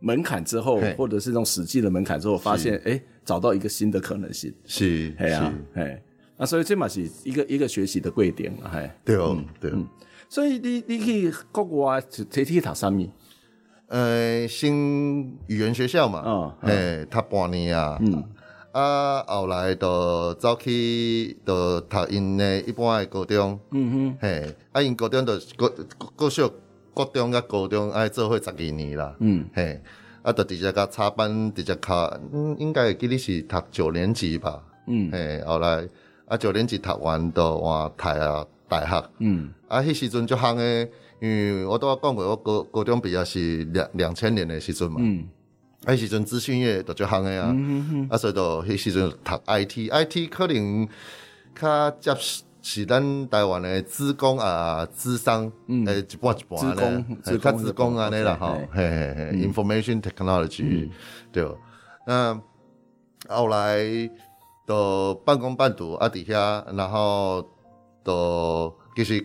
[0.00, 4.52] 门槛之后，或者是这种死记的门槛之后，发现哎，找到一个新的可能性。
[4.64, 6.02] 是，哎呀，哎，
[6.38, 9.70] 那所以这嘛是一个一个学习的贵点嘛，哎，对哦，对。
[10.30, 13.06] 所以你你去国外去去读什么？
[13.88, 18.24] 呃，新语言学校嘛，嗯，哎，他半年啊，嗯，
[18.72, 24.56] 啊，后来就走去就读因的一般的高中，嗯哼，嘿。
[24.72, 25.70] 啊，因高中就高
[26.16, 26.50] 高小、
[26.94, 29.14] 高中甲高中爱做伙十二年啦。
[29.20, 29.78] 嗯，嘿，
[30.22, 34.62] 啊，就直接甲插班，直接考，嗯，应该会记得是读九年级吧。
[34.86, 35.86] 嗯，嘿，后来
[36.26, 39.10] 啊，九年级读完就换台啊大学。
[39.18, 44.96] 嗯，啊，迄时阵就行诶，因为我都讲过，我高高中毕业是两两千年诶时阵嘛。
[44.98, 45.41] 嗯，啊，
[45.84, 47.54] 迄时阵资讯业就就行诶啊。
[48.10, 50.88] 啊，所以就迄时阵读 IT，IT 可能
[51.54, 52.14] 较接。
[52.64, 60.88] 是咱台湾诶资工啊，资商，诶，一半一半咧，是较资工安尼啦，吼，嘿嘿嘿，information technology，
[61.32, 61.44] 对。
[62.06, 62.40] 那
[63.28, 63.80] 后来
[64.64, 67.44] 都半工半读啊，底下，然后
[68.04, 69.20] 都其实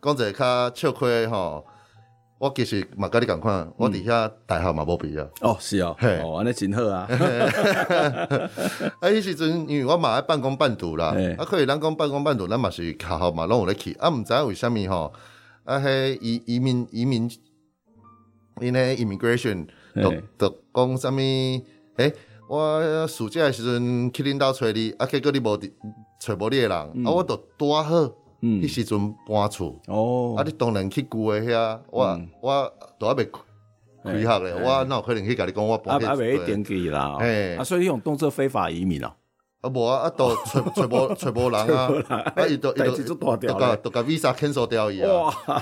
[0.00, 1.66] 讲一个较笑亏吼。
[2.44, 5.26] 我其实嘛甲你共款，我伫遐大学嘛无毕业。
[5.40, 7.08] 哦，是哦，哦，安尼真好啊。
[9.00, 13.94] 啊，迄时阵因为我嘛爱半工半读啦，啊，可以咱讲半工半读，咱嘛是学校嘛拢有咧去。
[13.94, 15.10] 啊，毋知影为虾米吼，
[15.64, 17.30] 啊，迄移移民移民，
[18.60, 21.16] 因咧 immigration，都都讲啥物？
[21.96, 22.12] 诶，
[22.46, 25.56] 我暑假诶时阵去恁兜找你，啊，结果你无
[26.20, 28.12] 找无你诶人，啊，我都拄好。
[28.46, 36.04] 嗯，迄时阵搬厝，哦，啊，你当然去旧诶遐，我我都还未开学咧，我哪有可能去甲你讲我搬去？
[36.04, 39.16] 啊，未登记啦，哎，啊，所以你用动作非法移民咯？
[39.64, 41.90] 啊，无啊，啊，都 揣揣无揣无人啊，
[42.36, 45.08] 啊，伊都伊都都甲都甲 visa cancel 掉伊啊，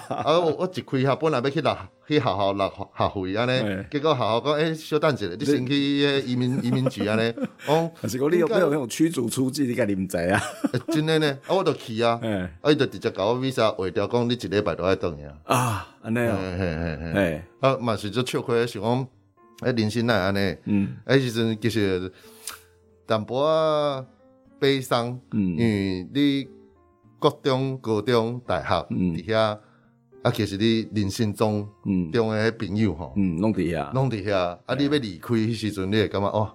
[0.09, 7.32] 啊，我我一开学本来要去拿去学校拿学费安尼，结果学校讲诶，小等一下，你先去移民 移民局安尼，
[7.68, 9.68] 哦，还是讲你有没有那种驱逐出境？
[9.68, 10.42] 你家你毋知啊？
[10.88, 12.20] 真诶呢，啊，我都去啊，
[12.61, 19.07] 啊，伊就直接甲我 visa 划掉，讲你一礼拜都爱等呀，啊，安尼啊，嘿嘿嘿，啊，嘛是就笑亏，想讲
[19.62, 22.12] 诶，人生奈安尼，嗯，诶，时阵其实。
[23.12, 24.06] 淡薄仔
[24.58, 26.48] 悲伤，嗯，因为你
[27.18, 29.58] 国中、高中、大学伫遐，
[30.22, 31.68] 啊，其实你人生中
[32.10, 36.50] 中诶朋友吼，嗯，拢伫遐，拢伫遐，啊，你要离开迄时阵，你会感觉哦，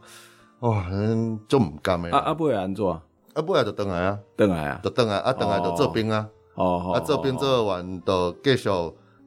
[0.61, 2.09] 哇，嗯，就唔甘诶。
[2.09, 2.83] 啊啊，不会安怎？
[2.87, 3.03] 啊，
[3.45, 6.27] 不来就倒来啊，倒来啊，就倒来啊，倒来就做兵啊。
[6.55, 8.67] 哦，啊，做兵做完就继续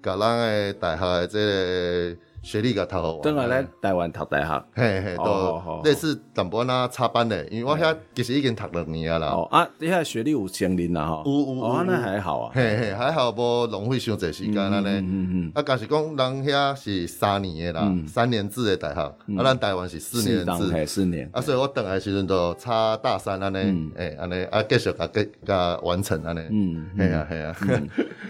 [0.02, 2.16] 甲咱诶大学诶这个。
[2.42, 9.26] 学历个头，等下来台湾读大学，嘿嘿，都类似淡薄仔插班的，因为我遐其实已经读两年啊啦。
[9.28, 14.88] 哦啊，你遐学历有成年啦吼，有有有，哦，那还好啊，嘿嘿，还好无浪费伤济时间安尼。
[14.88, 21.28] 嗯嗯啊，但是讲人遐是三年的啦，三年制的大学，啊，咱台湾是四年制，四年。
[21.32, 26.40] 啊，所以我等来时阵都差大三安尼，诶，安尼啊，继续甲甲甲完成安尼。
[26.50, 27.56] 嗯，系啊系啊。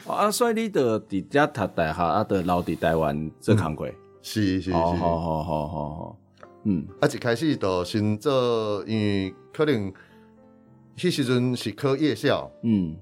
[0.13, 3.87] 啊，所以你就伫遮读大学，啊，就留伫台湾做工课。
[4.23, 6.17] 是是是，好好好好好，
[6.65, 9.93] 嗯，啊，一开始就先做，因为可能
[10.97, 12.97] 迄时阵是考夜校，嗯，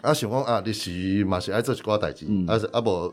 [0.00, 3.12] 啊想讲啊，日时嘛是爱做一寡代志，啊是啊无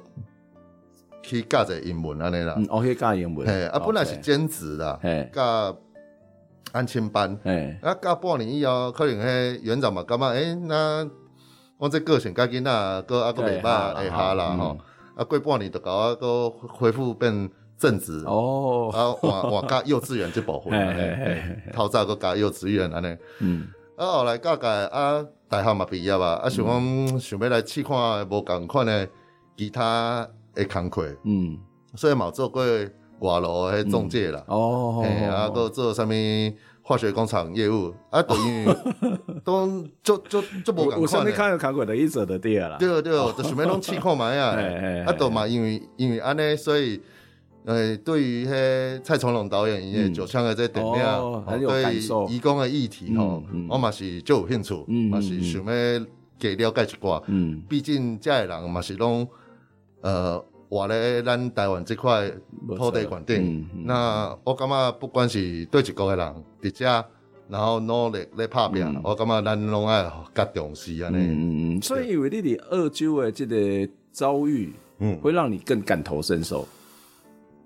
[1.22, 5.78] 去教者英文安尼啦，哦去教英文，嘿，啊本来是兼职啦，嘿，教
[6.72, 11.06] 安亲班，嘿，啊教半年以后，可能迄园长嘛感觉，诶，那
[11.78, 14.78] 我这个性较囡仔，搁啊个袂歹，会下啦吼。
[15.20, 18.90] 啊，过半年就搞啊，都恢复变正职哦。
[18.94, 23.18] 啊，换换教幼稚园这部分，透早个教幼稚园安尼。
[23.40, 23.68] 嗯。
[23.98, 26.36] 啊，后来教教啊，大学嘛毕业啊。
[26.42, 29.06] 啊，想讲想要来试看无共款的
[29.58, 31.06] 其他的工课。
[31.26, 31.58] 嗯。
[31.96, 32.64] 所以嘛做过
[33.20, 34.42] 外劳的中介啦。
[34.48, 35.02] 哦。
[35.04, 36.10] 嘿，啊，搁做啥物
[36.90, 37.94] 化学工厂业务。
[38.10, 38.66] 啊，等于
[39.46, 41.02] 都就就就无共款。
[41.02, 42.78] 有啥物看有看过的一做的对啦。
[42.80, 44.58] 对对，就想要拢试看觅啊。
[45.06, 47.00] 啊，都嘛因为因为安尼，所以。
[47.66, 51.96] 呃，对于迄蔡崇隆导演伊个九枪的这电影，对
[52.34, 54.74] 移工的议题吼，我嘛是就有兴趣，
[55.10, 56.00] 嘛是想要
[56.40, 57.22] 加了解一寡。
[57.28, 59.28] 嗯，毕竟这个人嘛是拢
[60.02, 62.32] 呃活咧咱台湾这块
[62.78, 63.68] 土地环境。
[63.86, 67.06] 那我感觉不管是对一个人伫遮，
[67.48, 71.18] 然后努力咧拍拼，我感觉咱拢爱较重视安尼。
[71.18, 76.68] 嗯嗯，所以因为你伫澳洲的即个遭遇，嗯，会让你更感同身受。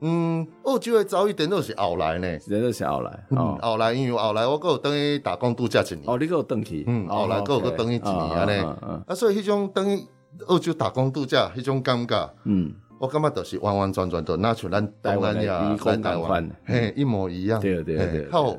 [0.05, 3.25] 嗯，澳洲的遭遇点都是后来呢，点都是后来，
[3.61, 8.61] 后来因为后来我阁有等于打工度假一年，哦，你阁有等去，嗯，后来阁有阁等于一年安尼，
[9.07, 10.05] 啊，所以迄种等于
[10.47, 12.73] 澳洲打工度假迄种感觉，嗯，
[13.03, 18.57] 我感觉就是完完全全都拿出咱东南亚来台湾，嘿，一模一样，对对对，好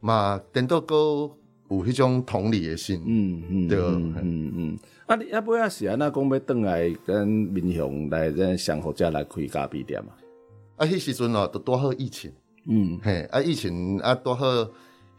[0.00, 0.96] 嘛，点都阁
[1.68, 10.12] 有迄种同理的心，嗯嗯，对，嗯嗯，啊，你要不要是安那讲要倒来跟民雄来咱相互家来开咖啡店嘛？
[10.76, 12.32] 啊，迄时阵哦，都拄好疫情，
[12.66, 14.46] 嗯，嘿，啊，疫情啊，拄好，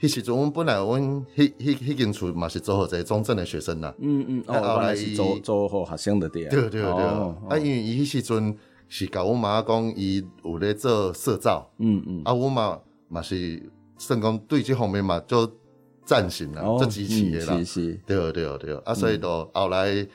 [0.03, 1.01] 迄时阵，阮本来阮
[1.33, 8.53] 迄迄迄间厝嘛是做好一个中正的学生啦，嗯嗯，哦，后来是做做好学生的店，对对对，啊，因为伊迄时阵
[8.89, 12.77] 是甲阮妈讲，伊有咧做社造，嗯嗯，啊，阮妈
[13.07, 13.63] 嘛是
[13.97, 15.49] 算讲对即方面嘛就
[16.03, 20.05] 赞成啦，做支持的啦，是是，对对对，啊，所以都后来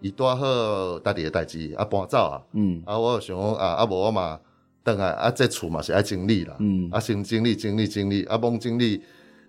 [0.00, 4.40] 伊带好家己的代志啊搬走啊，嗯，啊，我想讲啊，啊无我嘛。
[4.82, 9.02] 等下啊，这厝嘛是爱整理啦，嗯，啊先整理整理整理，啊忙整理，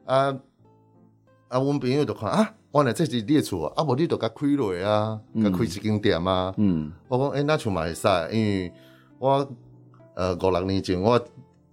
[0.05, 0.37] 啊
[1.47, 8.73] 啊，阮朋友就看啊，原来这是你的厝啊，啊无你就甲开落啊，甲开一间店啊，嗯，我讲诶，那厝嘛会使，因为
[9.19, 9.47] 我
[10.15, 11.19] 呃五六年前我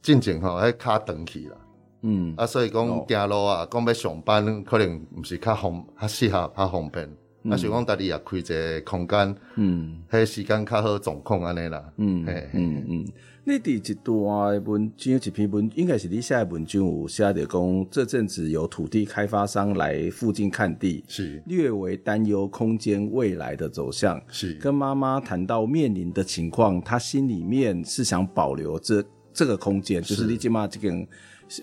[0.00, 1.56] 进前吼迄骹断去啦，
[2.02, 7.16] 嗯，啊所以讲行路啊，讲要上班可能毋是较方较适合较方便，
[7.50, 13.06] 啊想讲家己也开一个空间，嗯，迄时间较好掌控安尼啦，嗯，嘿，嗯嗯。
[13.44, 21.42] 你伫一段文章，一篇文，应该是你写的文章有写着讲，这阵子有土地开发商来附近看地，是。
[21.46, 24.54] 略为担忧空间未来的走向，是。
[24.54, 31.06] 跟妈妈谈到面临的情况，她心里面是想保留这这个空间，就是你起码这个。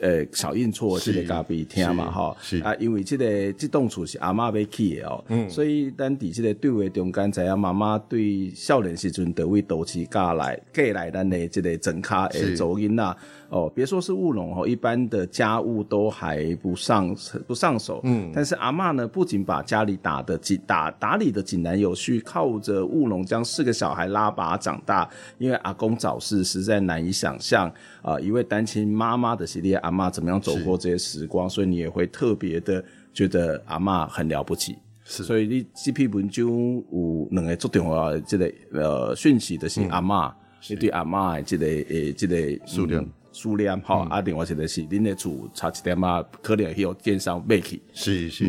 [0.01, 13.15] 呃，小印错这个咖啡厅嘛，哈，啊，因为这个这栋厝是阿嬷要起的哦，嗯，所以咱伫这个对话中间，知影妈妈对少年时阵，就为导起家来，过来咱的这个整卡的走音呐。
[13.49, 17.15] 哦，别说是务农哦，一般的家务都还不上
[17.47, 17.99] 不上手。
[18.03, 25.09] 嗯，但是阿嬷呢，不仅把家里打的紧打打理的井然有序，靠着务农将四个小孩拉拔长大。
[25.39, 27.67] 因为阿公早逝，实在难以想象
[28.03, 34.77] 啊、呃，一位单亲妈妈的系列阿妈怎么样走过这些时光，所以你也会特别的觉得阿妈很了不起。
[35.03, 40.33] 是，所以你这篇文章有两个最重要的这个呃讯息的是阿妈，
[40.69, 43.05] 你对阿妈的这个呃这个数量。
[43.31, 47.79] 数量哈，啊，另外一个是恁的厝差一点啊，可能会有电商卖去。
[47.93, 48.43] 是是，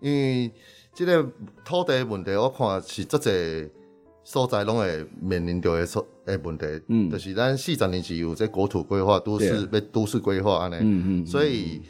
[0.00, 0.50] 因为
[0.94, 1.26] 这个
[1.64, 3.70] 土地问题，我看是足侪
[4.22, 7.10] 所在拢会面临着的所诶问题，嗯。
[7.10, 11.82] 就是咱四十年前有这国土规划都市要都市规划安尼，嗯嗯所以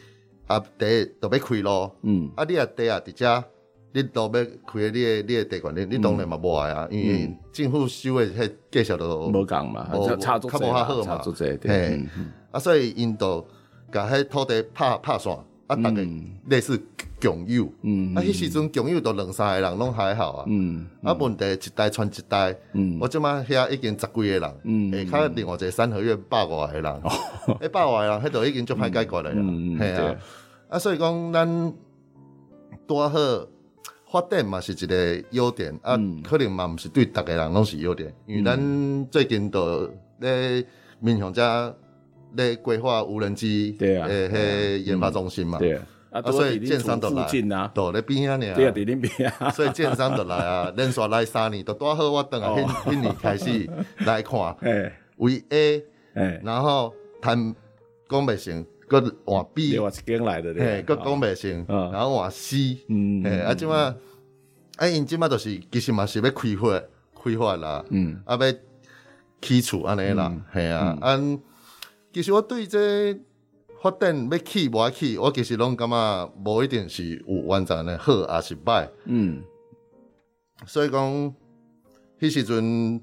[0.47, 2.31] 啊第一都要开路，嗯。
[2.37, 3.45] 啊你啊地啊伫遮，
[3.93, 11.05] 你都要开你的你的地管，你你当然嘛无爱啊，因为政府收的迄介绍都无共嘛，差差足较无较好嘛。
[11.05, 11.97] 差足济，对，嘿。
[11.97, 12.33] 嗯嗯。
[12.53, 13.47] 啊，所以因都
[13.93, 15.37] 甲迄土地拍拍线，
[15.73, 16.07] 啊，逐个
[16.47, 16.81] 类似
[17.21, 18.15] 共有，嗯。
[18.15, 22.99] 啊，迄时阵共有都两三个人拢还好啊，嗯啊，问题一代传一代，嗯。
[23.01, 24.93] 我即马遐已经十几个人，嗯。
[24.93, 27.03] 哦下骹另外一个三合院百外个人，
[27.61, 30.17] 迄百外个人，迄都已经足歹解决了啦，嗯嗯系啊，
[30.69, 31.75] 啊，所以讲咱
[32.87, 33.19] 拄好
[34.11, 36.23] 发展嘛是一个优点，啊，嗯。
[36.23, 40.65] 可能嘛毋是对逐个人拢是优点，因为咱最近都咧
[41.01, 41.43] 面向遮
[42.37, 47.27] 咧规划无人机对啊诶，迄研发中心嘛，对，啊，啊，所以都建商都来。
[47.75, 48.37] 都咧边啊。
[48.37, 53.69] 呢，对啊，伫恁边啊， 所以建商都来啊，连续来三年，都拄好我等啊，迄迄年开始
[54.07, 57.55] 来看，哎为 A，哎，然后谈
[58.09, 63.75] 讲袂成，搁换 B，另外一间来的嘿，咧，佮讲袂成，嗯然后换 C，嗯嘿，啊，即马，
[64.77, 66.79] 啊，因即马就是其实嘛是要开发
[67.23, 68.53] 开发啦，嗯，啊，要
[69.41, 71.21] 起厝安尼啦，嘿啊，啊，
[72.13, 73.19] 其实我对这
[73.81, 78.89] 发展要起无要起，我其实拢感觉无一定是有完全的好，还是歹。
[79.07, 79.43] 嗯。
[80.67, 81.35] 所以讲，
[82.21, 83.01] 迄时阵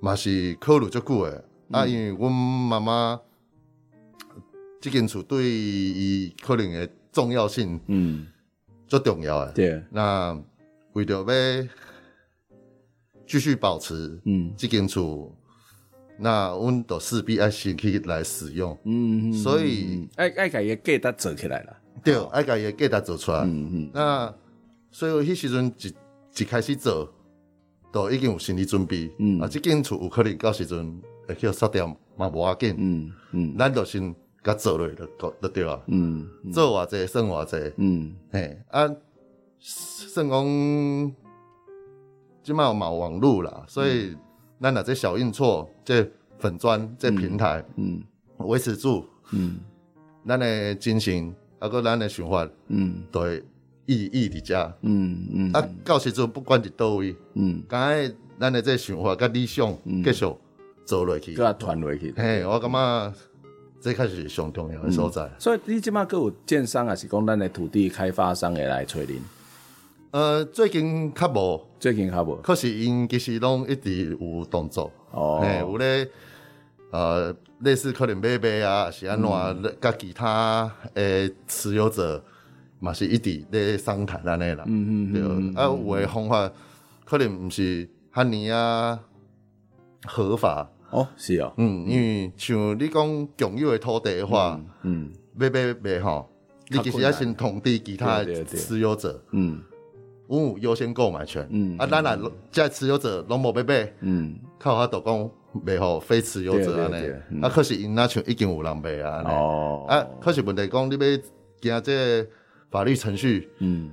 [0.00, 3.20] 嘛是考虑足久诶，啊，因为阮妈妈
[4.80, 8.26] 即间厝对伊可能诶重要性嗯，
[8.88, 9.52] 足重要诶。
[9.54, 10.36] 对，那
[10.94, 11.68] 为着要
[13.26, 14.52] 继续保持嗯。
[14.56, 15.32] 即间厝，
[16.18, 23.40] 那阮都势必爱先去来使用，嗯，所以爱爱甲伊个价值做起来啦，对，爱家己诶价值做出来。
[23.40, 24.34] 嗯嗯那
[24.90, 27.12] 所以迄时阵一一开始做，
[27.92, 29.10] 都已经有心理准备。
[29.18, 31.86] 嗯啊，即间厝有可能到时阵会去杀掉
[32.16, 32.74] 嘛无要紧。
[32.78, 35.06] 嗯嗯咱就先甲做落就
[35.42, 35.78] 就对啊。
[35.88, 37.72] 嗯做偌济算偌济。
[37.76, 38.88] 嗯嘿，啊，
[39.58, 41.14] 算讲
[42.42, 44.16] 即卖有网络啦，所以
[44.60, 48.02] 咱若这小印错，这粉砖这平台嗯
[48.38, 49.58] 维持住，嗯
[50.26, 53.42] 咱的精神，啊个咱的想法，嗯都会
[53.86, 54.72] 意义伫遮。
[54.82, 60.26] 嗯嗯啊，到时阵不管伫倒位，嗯，敢若咱的这想法甲理想继续
[60.84, 61.34] 做落去。
[61.34, 62.12] 佮它传落去。
[62.16, 63.14] 嘿，我感觉
[63.80, 65.30] 这开始是上重要的所在。
[65.38, 69.20] 所以你即马佫有建商，还是讲咱的土地开发商会来找恁？
[70.10, 72.36] 呃，最近较无，最近较无。
[72.36, 74.90] 可是因其实拢一直有动作。
[75.10, 75.40] 哦。
[75.42, 76.08] 嘿，有咧，
[76.90, 82.22] 呃，类似可能买卖啊，是安怎，甲其他诶持有者
[82.78, 84.64] 嘛是一直咧商谈安尼啦。
[84.66, 86.50] 嗯嗯对，啊，有诶方法
[87.04, 88.98] 可能毋是遐尼啊
[90.06, 90.70] 合法。
[90.90, 96.30] 哦，是哦，嗯，因为像你讲共有诶土地的话，嗯要买卖吼，
[96.68, 99.60] 你其实要先通知其他持有者，嗯
[100.28, 101.46] 阮有优先购买权。
[101.50, 105.30] 嗯啊，咱若这持有者拢无要买，嗯，靠他都讲
[105.64, 107.42] 卖互非持有者安尼。
[107.42, 109.16] 啊，可是因那像已经有人买啊。
[109.16, 109.28] 安尼。
[109.28, 111.00] 哦，啊，可是问题讲你要
[111.62, 112.28] 行这个
[112.70, 113.90] 法律程序，嗯。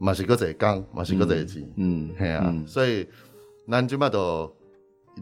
[0.00, 1.68] 嘛是搁一个工，嘛是搁一个钱。
[1.74, 3.04] 嗯，嘿啊，所以
[3.68, 4.48] 咱即摆都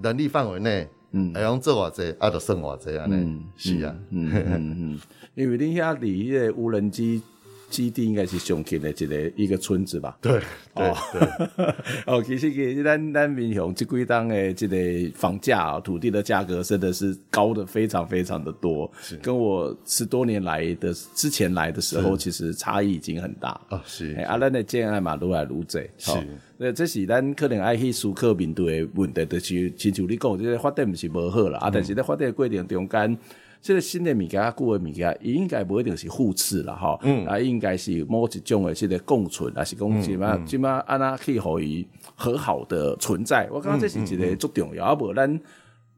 [0.03, 1.33] 能力范围内，嗯。
[1.33, 3.45] 会用做偌济，啊，就算偌济安尼嗯。
[3.57, 5.01] 是啊，嗯嗯嗯，
[5.35, 7.23] 因为恁遐离迄个无人机
[7.77, 10.17] 基地应该是上近的一个一个村子吧？
[10.23, 10.41] 对
[10.75, 10.91] 对
[11.57, 11.75] 对，
[12.07, 14.77] 哦， 其实其实咱咱民雄这几档的这个
[15.15, 23.51] 房价啊，土地的价格真的是高的非常非常的多，跟我十多年来的之前来的时候，其实差异已经很大。
[23.69, 26.11] 啊是欸，啊，咱的建案嘛，愈来愈济，是。
[26.13, 26.23] 吼
[26.57, 33.19] 那这是咱可能爱去思考面对的问题，就是亲像你讲，这个发展毋是无好啦，啊，但是在发展的过程中间，
[33.67, 45.41] 这个新的物件、旧的物件，伊应该无一定是互斥啦，吼，嗯，啊，应该是某一种的这个共存，还是讲即嘛即嘛安那去互伊和好的存在，我感觉这是一个足重要，啊，无咱。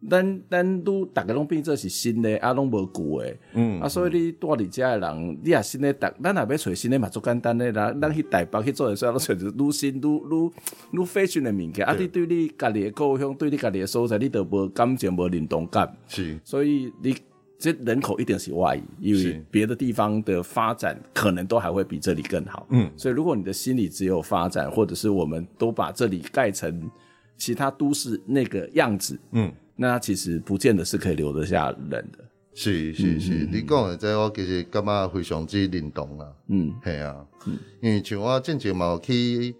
[0.08, 7.92] 咱咱都逐个拢变做是新的，啊，拢无旧的，嗯，啊，所以你住伫遮的人，你也新的，逐咱也要找新的嘛，足简单的啦。
[8.00, 10.52] 咱去台北去做的时候，拢找着愈新愈愈
[10.92, 11.84] 愈 fashion 的物件。
[11.84, 16.38] 啊，你对你家己的故乡，对你家己的所在，你都无感情，无认同感，是。
[16.44, 17.16] 所以你
[17.58, 22.66] 这人口一定是外移，因为别的地方的发展可能都还会比这里更好。
[22.70, 26.88] 嗯，所以如果你的心里只有发展，或者是我们都把这里盖成
[27.36, 29.52] 其他都市那个样子，嗯。
[29.80, 32.18] 那其实不见得是可以留得下人的。
[32.52, 36.26] 是是是，你讲的这我其实感觉非常之认同啦。
[36.48, 39.54] 嗯，系啊，嗯因为像我之前嘛有去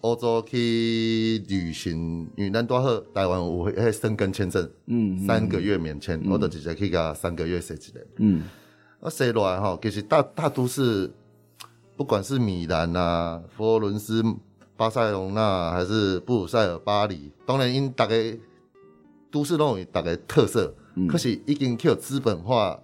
[0.00, 8.44] 欧洲去旅行，因为咱多好台湾有迄申根签证，嗯，三个月免签，嗯、我就直接去甲三个月设一个，嗯，
[9.00, 11.10] 啊，设落来吼，其实大大都市，
[11.96, 14.22] 不管是米兰啊、佛罗伦斯、
[14.76, 18.36] 巴塞隆纳，还是布鲁塞尔、巴黎，当然因大概
[19.30, 22.78] 都市拢有大概特色，嗯、可是已经去有资本化。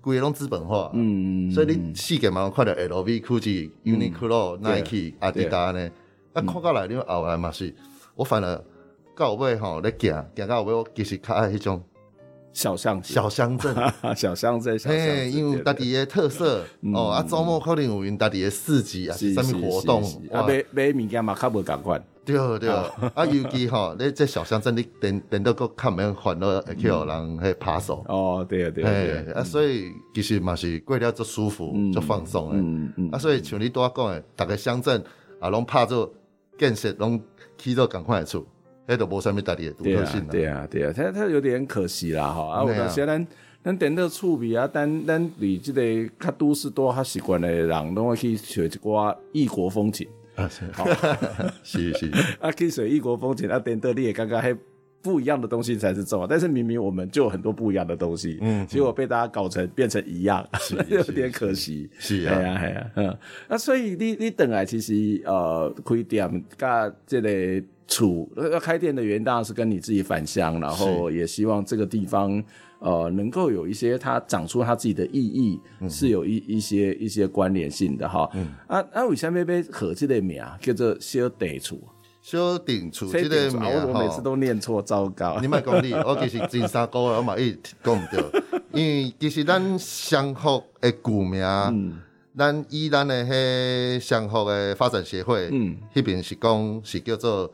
[0.00, 5.88] 规个拢资本化，嗯，所以你世界嘛看到 LV、GUCCI、Uniqlo、Nike、阿迪达呢，
[6.32, 7.74] 啊，看过来你后来嘛是，
[8.14, 8.64] 我反而
[9.16, 11.82] 到尾吼咧行，行到尾我其实较爱迄种
[12.52, 13.74] 小乡小乡镇，
[14.16, 16.64] 小乡镇， 嘿，因为家己的特色。
[16.94, 20.02] 哦，啊，周末可能有因家己的市集啊，什么活动，
[20.32, 22.02] 啊，买买物件嘛较无共款。
[22.24, 28.04] 对对，啊，尤其吼，你这小乡镇，你等等到个看门欢乐，会去互人去扒手。
[28.06, 28.84] 哦，对啊，对。
[28.84, 33.08] 啊，啊，所以其实嘛是过了足舒服，足放松诶。
[33.10, 35.02] 啊，所以像你拄仔讲诶，逐个乡镇
[35.40, 36.12] 啊，拢拍做
[36.58, 37.20] 建设，拢
[37.56, 38.46] 起到共款诶厝，
[38.86, 40.26] 迄都无啥物特别独特性。
[40.26, 42.46] 对啊，对啊，他他有点可惜啦，吼。
[42.48, 43.26] 啊，有时咱
[43.64, 45.82] 咱顶到厝边啊，咱咱离即个
[46.18, 50.06] 较都市多较习惯诶人，拢会去学一寡 异国风情。
[50.34, 50.64] 啊，是，
[51.62, 54.56] 是是，啊，可以随异国风情，啊，点到你也刚刚还
[55.02, 60.46] 不一样的东西才是重要，但是明明我们就有很多不一样的东西，嗯，结果被大家搞成变成一样，
[60.88, 72.42] 有点可惜，是啊，系啊，系啊，嗯，那所以你你等来其实呃开店，甲这个厝要开店的原因当然是跟你自己返乡，然后也希望这个地方。
[72.84, 78.28] 呃，能够有一些它长出它自己的意义，嗯、是有一一些一些关联性的哈。
[78.34, 81.78] 嗯、啊啊，为什么要和这个名叫做小地厝？
[82.22, 85.38] 小顶厝这个名，我每次都念错，糟糕。
[85.40, 88.42] 你莫讲你， 我其实前三个我嘛一直讲唔对，
[88.72, 92.00] 因为其实咱湘福的旧名，嗯、
[92.38, 97.52] 咱以咱的迄湘福的发展协会，嗯，那边是讲是叫做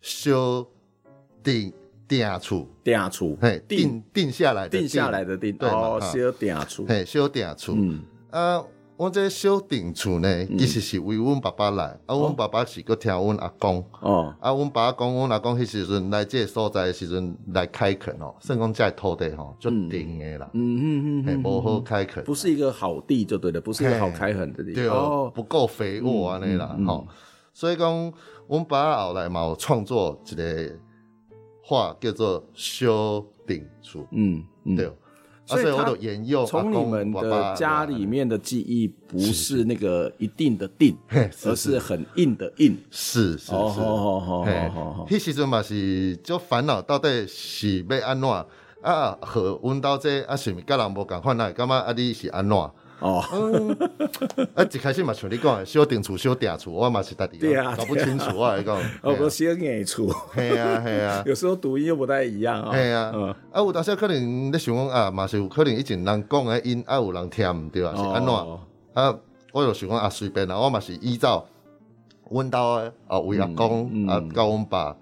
[0.00, 0.66] 小
[1.42, 1.72] 顶。
[2.08, 8.62] 定厝，定厝，嘿，定定下来的定下来的定，对哦，小定厝，嘿，小定厝，嗯，啊，
[9.02, 21.24] 我这小顶厝呢，其实是为阮爸爸来，啊，阮爸爸是搁听阮阿公，哦，啊，阮爸爸讲，阮阿公迄时阵来这个所在时阵来开垦哦，算讲这土地吼，就定的啦，嗯。
[21.24, 27.04] 嗯嗯，无好开垦，不是一个好地就对了，不是一个好开垦的地，对哦，不够肥沃安尼啦，吼，
[27.52, 28.12] 所以讲，
[28.46, 30.70] 阮爸后来嘛有创作一个。
[31.64, 34.44] 画叫做小顶厝，嗯，
[34.76, 34.90] 对，
[35.60, 40.96] 所以我都沿用从你们的家里面的记忆，不是那个一定的定，
[41.44, 48.28] 而是很硬的硬，是是是，好好好好好，迄时阵嘛是就烦恼到底是要安怎
[48.82, 49.16] 啊？
[49.20, 51.50] 和阮兜这啊是毋是甲人无共款啊？
[51.52, 52.56] 感觉啊你是安怎？
[53.02, 53.76] 哦，嗯
[54.54, 54.62] 啊！
[54.64, 57.38] 一开始嘛像你讲的，小定厝、小定厝，我嘛是大地
[57.76, 58.56] 搞不清楚 啊！
[58.56, 62.70] 你讲，哦，个小硬厝，系啊系啊， 有时候读音又不太一样啊。
[62.76, 63.12] 系啊，
[63.50, 68.32] 啊有当时可能你想讲啊，嘛是有可能以前人讲的音，啊有人听唔对啊，是安怎？
[68.94, 69.18] 啊，
[69.52, 71.44] 我就想讲啊，随便啦，我嘛是依照
[72.30, 74.96] 阮兜的啊，为阿公啊，教阮爸。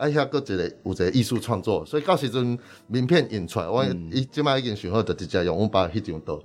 [0.00, 6.40] 啊，遐搁一个有一个艺术创作，所以到时阵名片印出来，我伊即摆已经想好，就直接用阮爸迄张图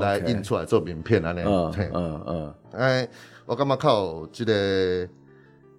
[0.00, 1.40] 来印出来做名片安尼。
[1.40, 2.54] 嗯嗯嗯。
[2.70, 3.08] 哎，
[3.46, 5.08] 我感觉较有这个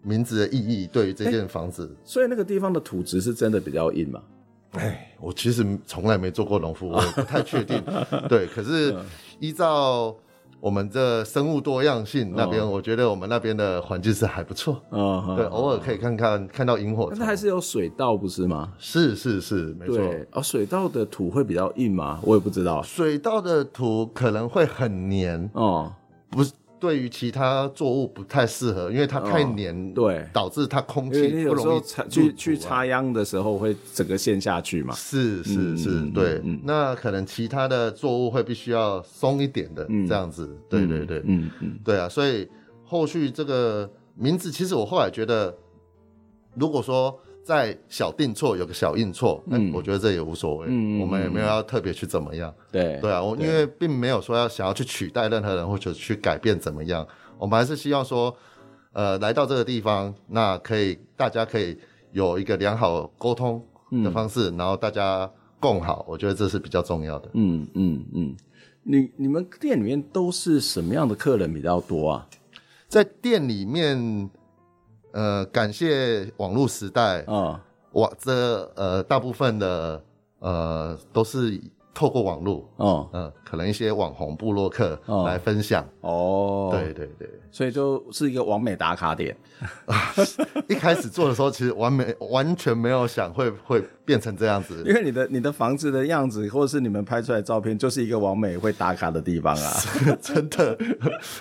[0.03, 1.95] 名字的意义，对于这间房子。
[2.03, 4.21] 所以那个地方的土质是真的比较硬嘛？
[4.71, 7.81] 哎，我其实从来没做过农夫，我也不太确定。
[8.27, 8.93] 对，可是
[9.39, 10.13] 依照。
[10.61, 14.79] 我们这生物多样性那边，我觉得我们那边的环境是还不错。
[14.91, 17.15] 嗯，对，偶尔可以看看看到萤火虫。
[17.17, 18.71] 但还是有水稻，不是吗？
[18.77, 19.97] 是是是，没错。
[20.33, 22.19] 哦，水稻的土会比较硬吗？
[22.21, 22.81] 我也不知道。
[22.83, 25.49] 水稻的土可能会很黏。
[25.53, 25.91] 哦，
[26.29, 26.53] 不是。
[26.81, 34.95] 对于其他作物不太适合，因为它太黏，对，导致它空气不容易插去去插秧的时候会整个陷下去嘛。
[34.95, 36.41] 是是是，对。
[36.63, 40.57] 那可能其他的作物会必须要松一点的这样子。
[40.67, 42.09] 对对对，嗯嗯，对啊。
[42.09, 42.49] 所以
[42.83, 45.55] 后续这个名字，其实我后来觉得，
[46.55, 47.17] 如果说。
[47.43, 57.05] 在小定错有个小印错，嗯，我觉得这也无所谓，嗯，我们也没有要特别去怎么样，对，对啊，我因为并没有说要想要去取代任何人或者去改变怎么样，
[57.39, 58.35] 我们还是希望说，
[58.93, 61.77] 呃，来到这个地方，那可以大家可以
[62.11, 63.63] 有一个良好沟通
[64.03, 65.29] 的方式，然后大家
[65.59, 68.35] 共好，我觉得这是比较重要的，嗯嗯嗯，
[68.83, 72.27] 你你们店里面都是什么样的客人比较多啊？
[72.87, 74.29] 在店里面。
[75.11, 77.21] 呃，感谢网络时代。
[77.23, 80.01] 啊，我这呃大部分的
[80.39, 81.59] 呃都是
[81.93, 85.87] 透过网络，哦，嗯，可能一些网红部落客哦来分享。
[86.01, 89.35] 哦，对对对，所以就是一个网美打卡点。
[90.67, 99.73] 一开始做的时候，其实完美完全没有想会会变成这样子，因为你的你的房子的样子，或者是你们拍出来的照片，就是一个网美会打卡的地方啊。
[100.21, 100.77] 真的，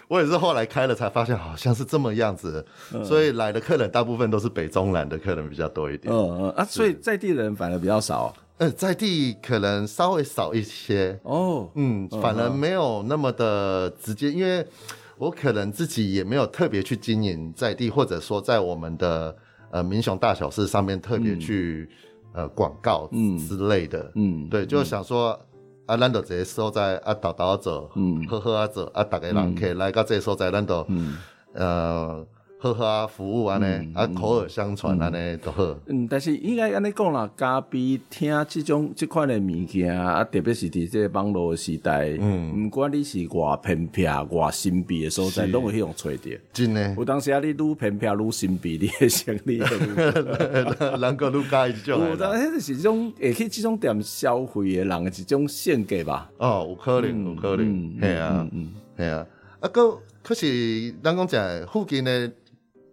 [0.09, 2.65] 我也是后来开了才发现，好像是这么样子。
[2.93, 6.13] 嗯、所以来的客人大部分都是北中南的客人比较多一点。
[6.13, 8.35] 嗯嗯啊，所以在地人反而比较少。
[8.61, 11.19] 嗯，在地可能稍微少一些。
[11.23, 14.67] 哦，嗯，反而没有那么的直接，因为
[15.17, 19.35] 我可能自己也没有特别去经营在地，或者说在我们的
[19.71, 21.89] 呃民雄大小事上面特别去、
[22.35, 23.09] 嗯、呃广告
[23.49, 25.31] 之类的，嗯，对，就想说、
[25.87, 31.17] 嗯、啊，咱就这个所在啊，导导走，嗯，好好啊走啊，大家人可以来到这个所在，咱就嗯。
[31.55, 32.27] 呃。
[32.63, 35.75] 好好啊，服务安尼、嗯，啊口耳相传安尼都好。
[35.87, 46.39] 嗯，但是应该安尼讲啦，咖啡听即种即款的物件啊，特别是伫即个网络时代，嗯，不管你是偌偏僻、偌神秘的所在，拢会去用找着。
[46.53, 49.95] 真的，有当时啊，你愈偏僻愈神秘，你会愈
[51.01, 52.11] 人个愈介意这种。
[52.11, 56.31] 有当迄是这种会去这种店消费的人的一种性格吧？
[56.37, 59.27] 哦，有可能，有可能，系、嗯、啊，嗯， 系啊。
[59.61, 62.31] 啊，个可是咱讲在附近的。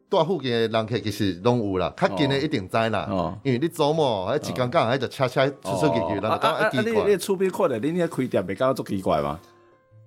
[0.10, 3.08] 大附近的人客其实拢有啦，较近的一定知啦。
[3.10, 7.03] 哦，因为你周末还一工工还就车车出出去去，人就感觉奇怪。
[7.05, 9.39] 你你厝边看的，你咧开店袂感觉足奇怪吗？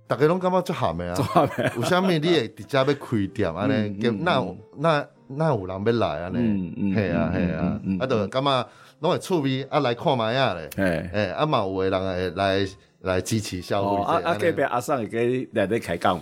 [0.07, 1.51] 大家拢感觉足咸的啊！
[1.77, 3.99] 有啥物你会直接要开店安尼？
[4.23, 4.45] 那
[4.79, 6.39] 那那有人要来安尼？
[6.39, 8.69] 嗯嗯，系啊系啊，啊就感觉
[9.01, 10.69] 拢会趣味啊来看卖啊咧。
[10.77, 12.67] 诶诶，啊嘛有个人会来
[13.03, 14.03] 来支持消费。
[14.03, 16.19] 啊啊，隔壁阿桑会给来咧开讲。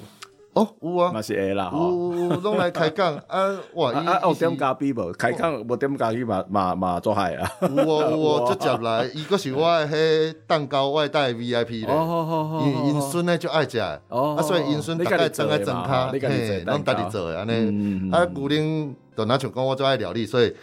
[0.58, 3.14] 哦，有啊，嘛是会啦，有拢来开讲。
[3.28, 5.12] 啊，哇，啊啊，有点咖啡无？
[5.12, 14.00] 开讲无点咖啡嘛嘛嘛做海啊，有哦 有哦，直接来，伊个是我迄蛋糕外带 VIP 咧，因为因孙咧就爱食，啊，
[14.42, 20.54] 所以因孙大概整来整他，嘿，拢家己做诶，安尼，啊，古灵就若像讲我最爱料理，所以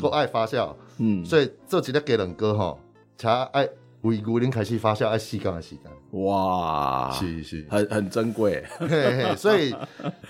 [0.00, 2.78] 够爱发酵，嗯，所以做一个鸡卵糕吼，
[3.16, 3.68] 才爱
[4.04, 6.22] 为牛奶开始发酵爱时间诶时间。
[6.22, 9.74] 哇，是是，很很珍贵，嘿嘿，所以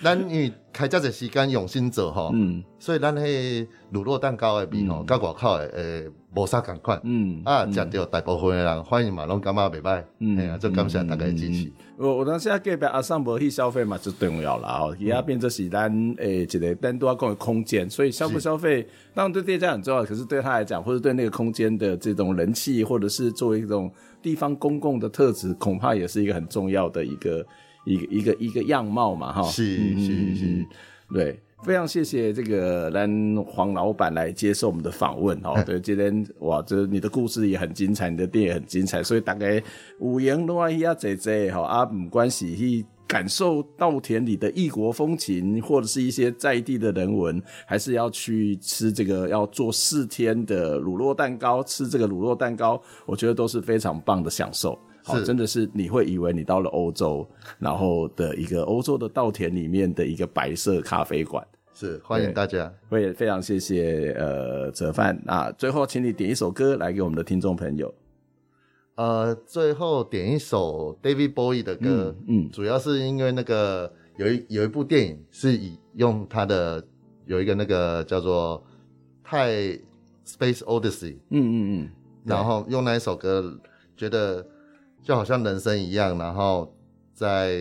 [0.03, 11.73] 咱因为开这个时间用心做吼，嗯，所以咱迄乳酪蛋糕的味吼，甲外口的诶无啥共款，嗯啊，食到大部分的人欢迎嘛，拢感觉袂歹，嗯，哎呀，就感谢大家支持。
[11.97, 23.91] 我我当时啊，隔壁阿桑无去消费嘛，就重要啦吼，伊啊变做是咱诶一个单独要讲的空间，所以消不消费当然对店家很重要，可是对他来讲，或者对那个空间的这种人气，或者是作为一种。
[24.25, 27.47] 地方公共的特质恐怕也是一个很重要的一个
[27.85, 29.43] 一个一个一个样貌嘛，哈。
[29.43, 30.67] 是是是，
[31.13, 33.11] 对，非常谢谢这个蓝
[33.49, 35.63] 黄老板来接受我们的访问，哈。
[35.63, 39.63] 对，今天哇，这你的故事也很精彩，你的店也很精彩，所以大概
[39.99, 42.87] 五言都爱呀，姐姐哈啊，没关系去。
[43.07, 54.77] 感受稻田里的异国风情，或者是一些在地的人文，还是要去吃这个要做四天的乳酪蛋糕，吃这个乳酪蛋糕，我觉得都是非常棒的享受。
[55.05, 61.47] 好，真的是你会以为你到了欧洲，然后的一个欧洲的稻田里面的一个白色咖啡馆。
[61.75, 62.73] 是，欢迎大家。
[62.89, 67.93] 我也非常谢谢呃哲范啊，最后请你点一首歌来给我们的听众朋友。
[68.95, 76.83] 呃，最后点一首 David Bowie 的歌，嗯，嗯，主要是因为那个有一有一部电影是以用他的
[77.27, 78.65] 有一个那个叫做
[79.29, 79.51] 《太
[80.25, 81.91] Space Odyssey》，嗯嗯嗯，
[82.23, 83.59] 然后用那一首歌，
[83.97, 84.47] 觉得
[85.03, 86.73] 就好像人生一样，然后
[87.15, 87.59] 在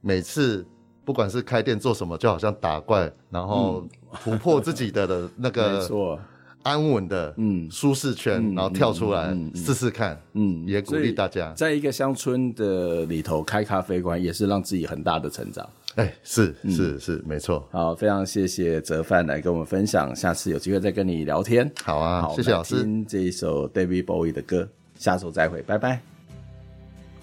[0.00, 0.64] 每次
[1.04, 3.84] 不管是开店做什么，就好像打怪，然后
[4.22, 5.88] 突破自己的的那个。
[6.64, 15.68] 安稳的，嗯，舒适圈，嗯，然后跳出来试试看，嗯，也鼓励大家，在一个乡村的里头开咖啡馆，也是让自己很大的成长。
[15.96, 17.68] 哎，是是是，没错。
[17.70, 21.70] 好，非常谢谢泽范来跟我们分享，下次有机会再跟你聊天。
[21.84, 22.82] 好啊，好，谢谢老师。
[22.82, 26.13] 听这一首 David Bowie 的歌，下周再会，拜拜。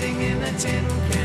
[0.00, 1.19] sitting in a tin can.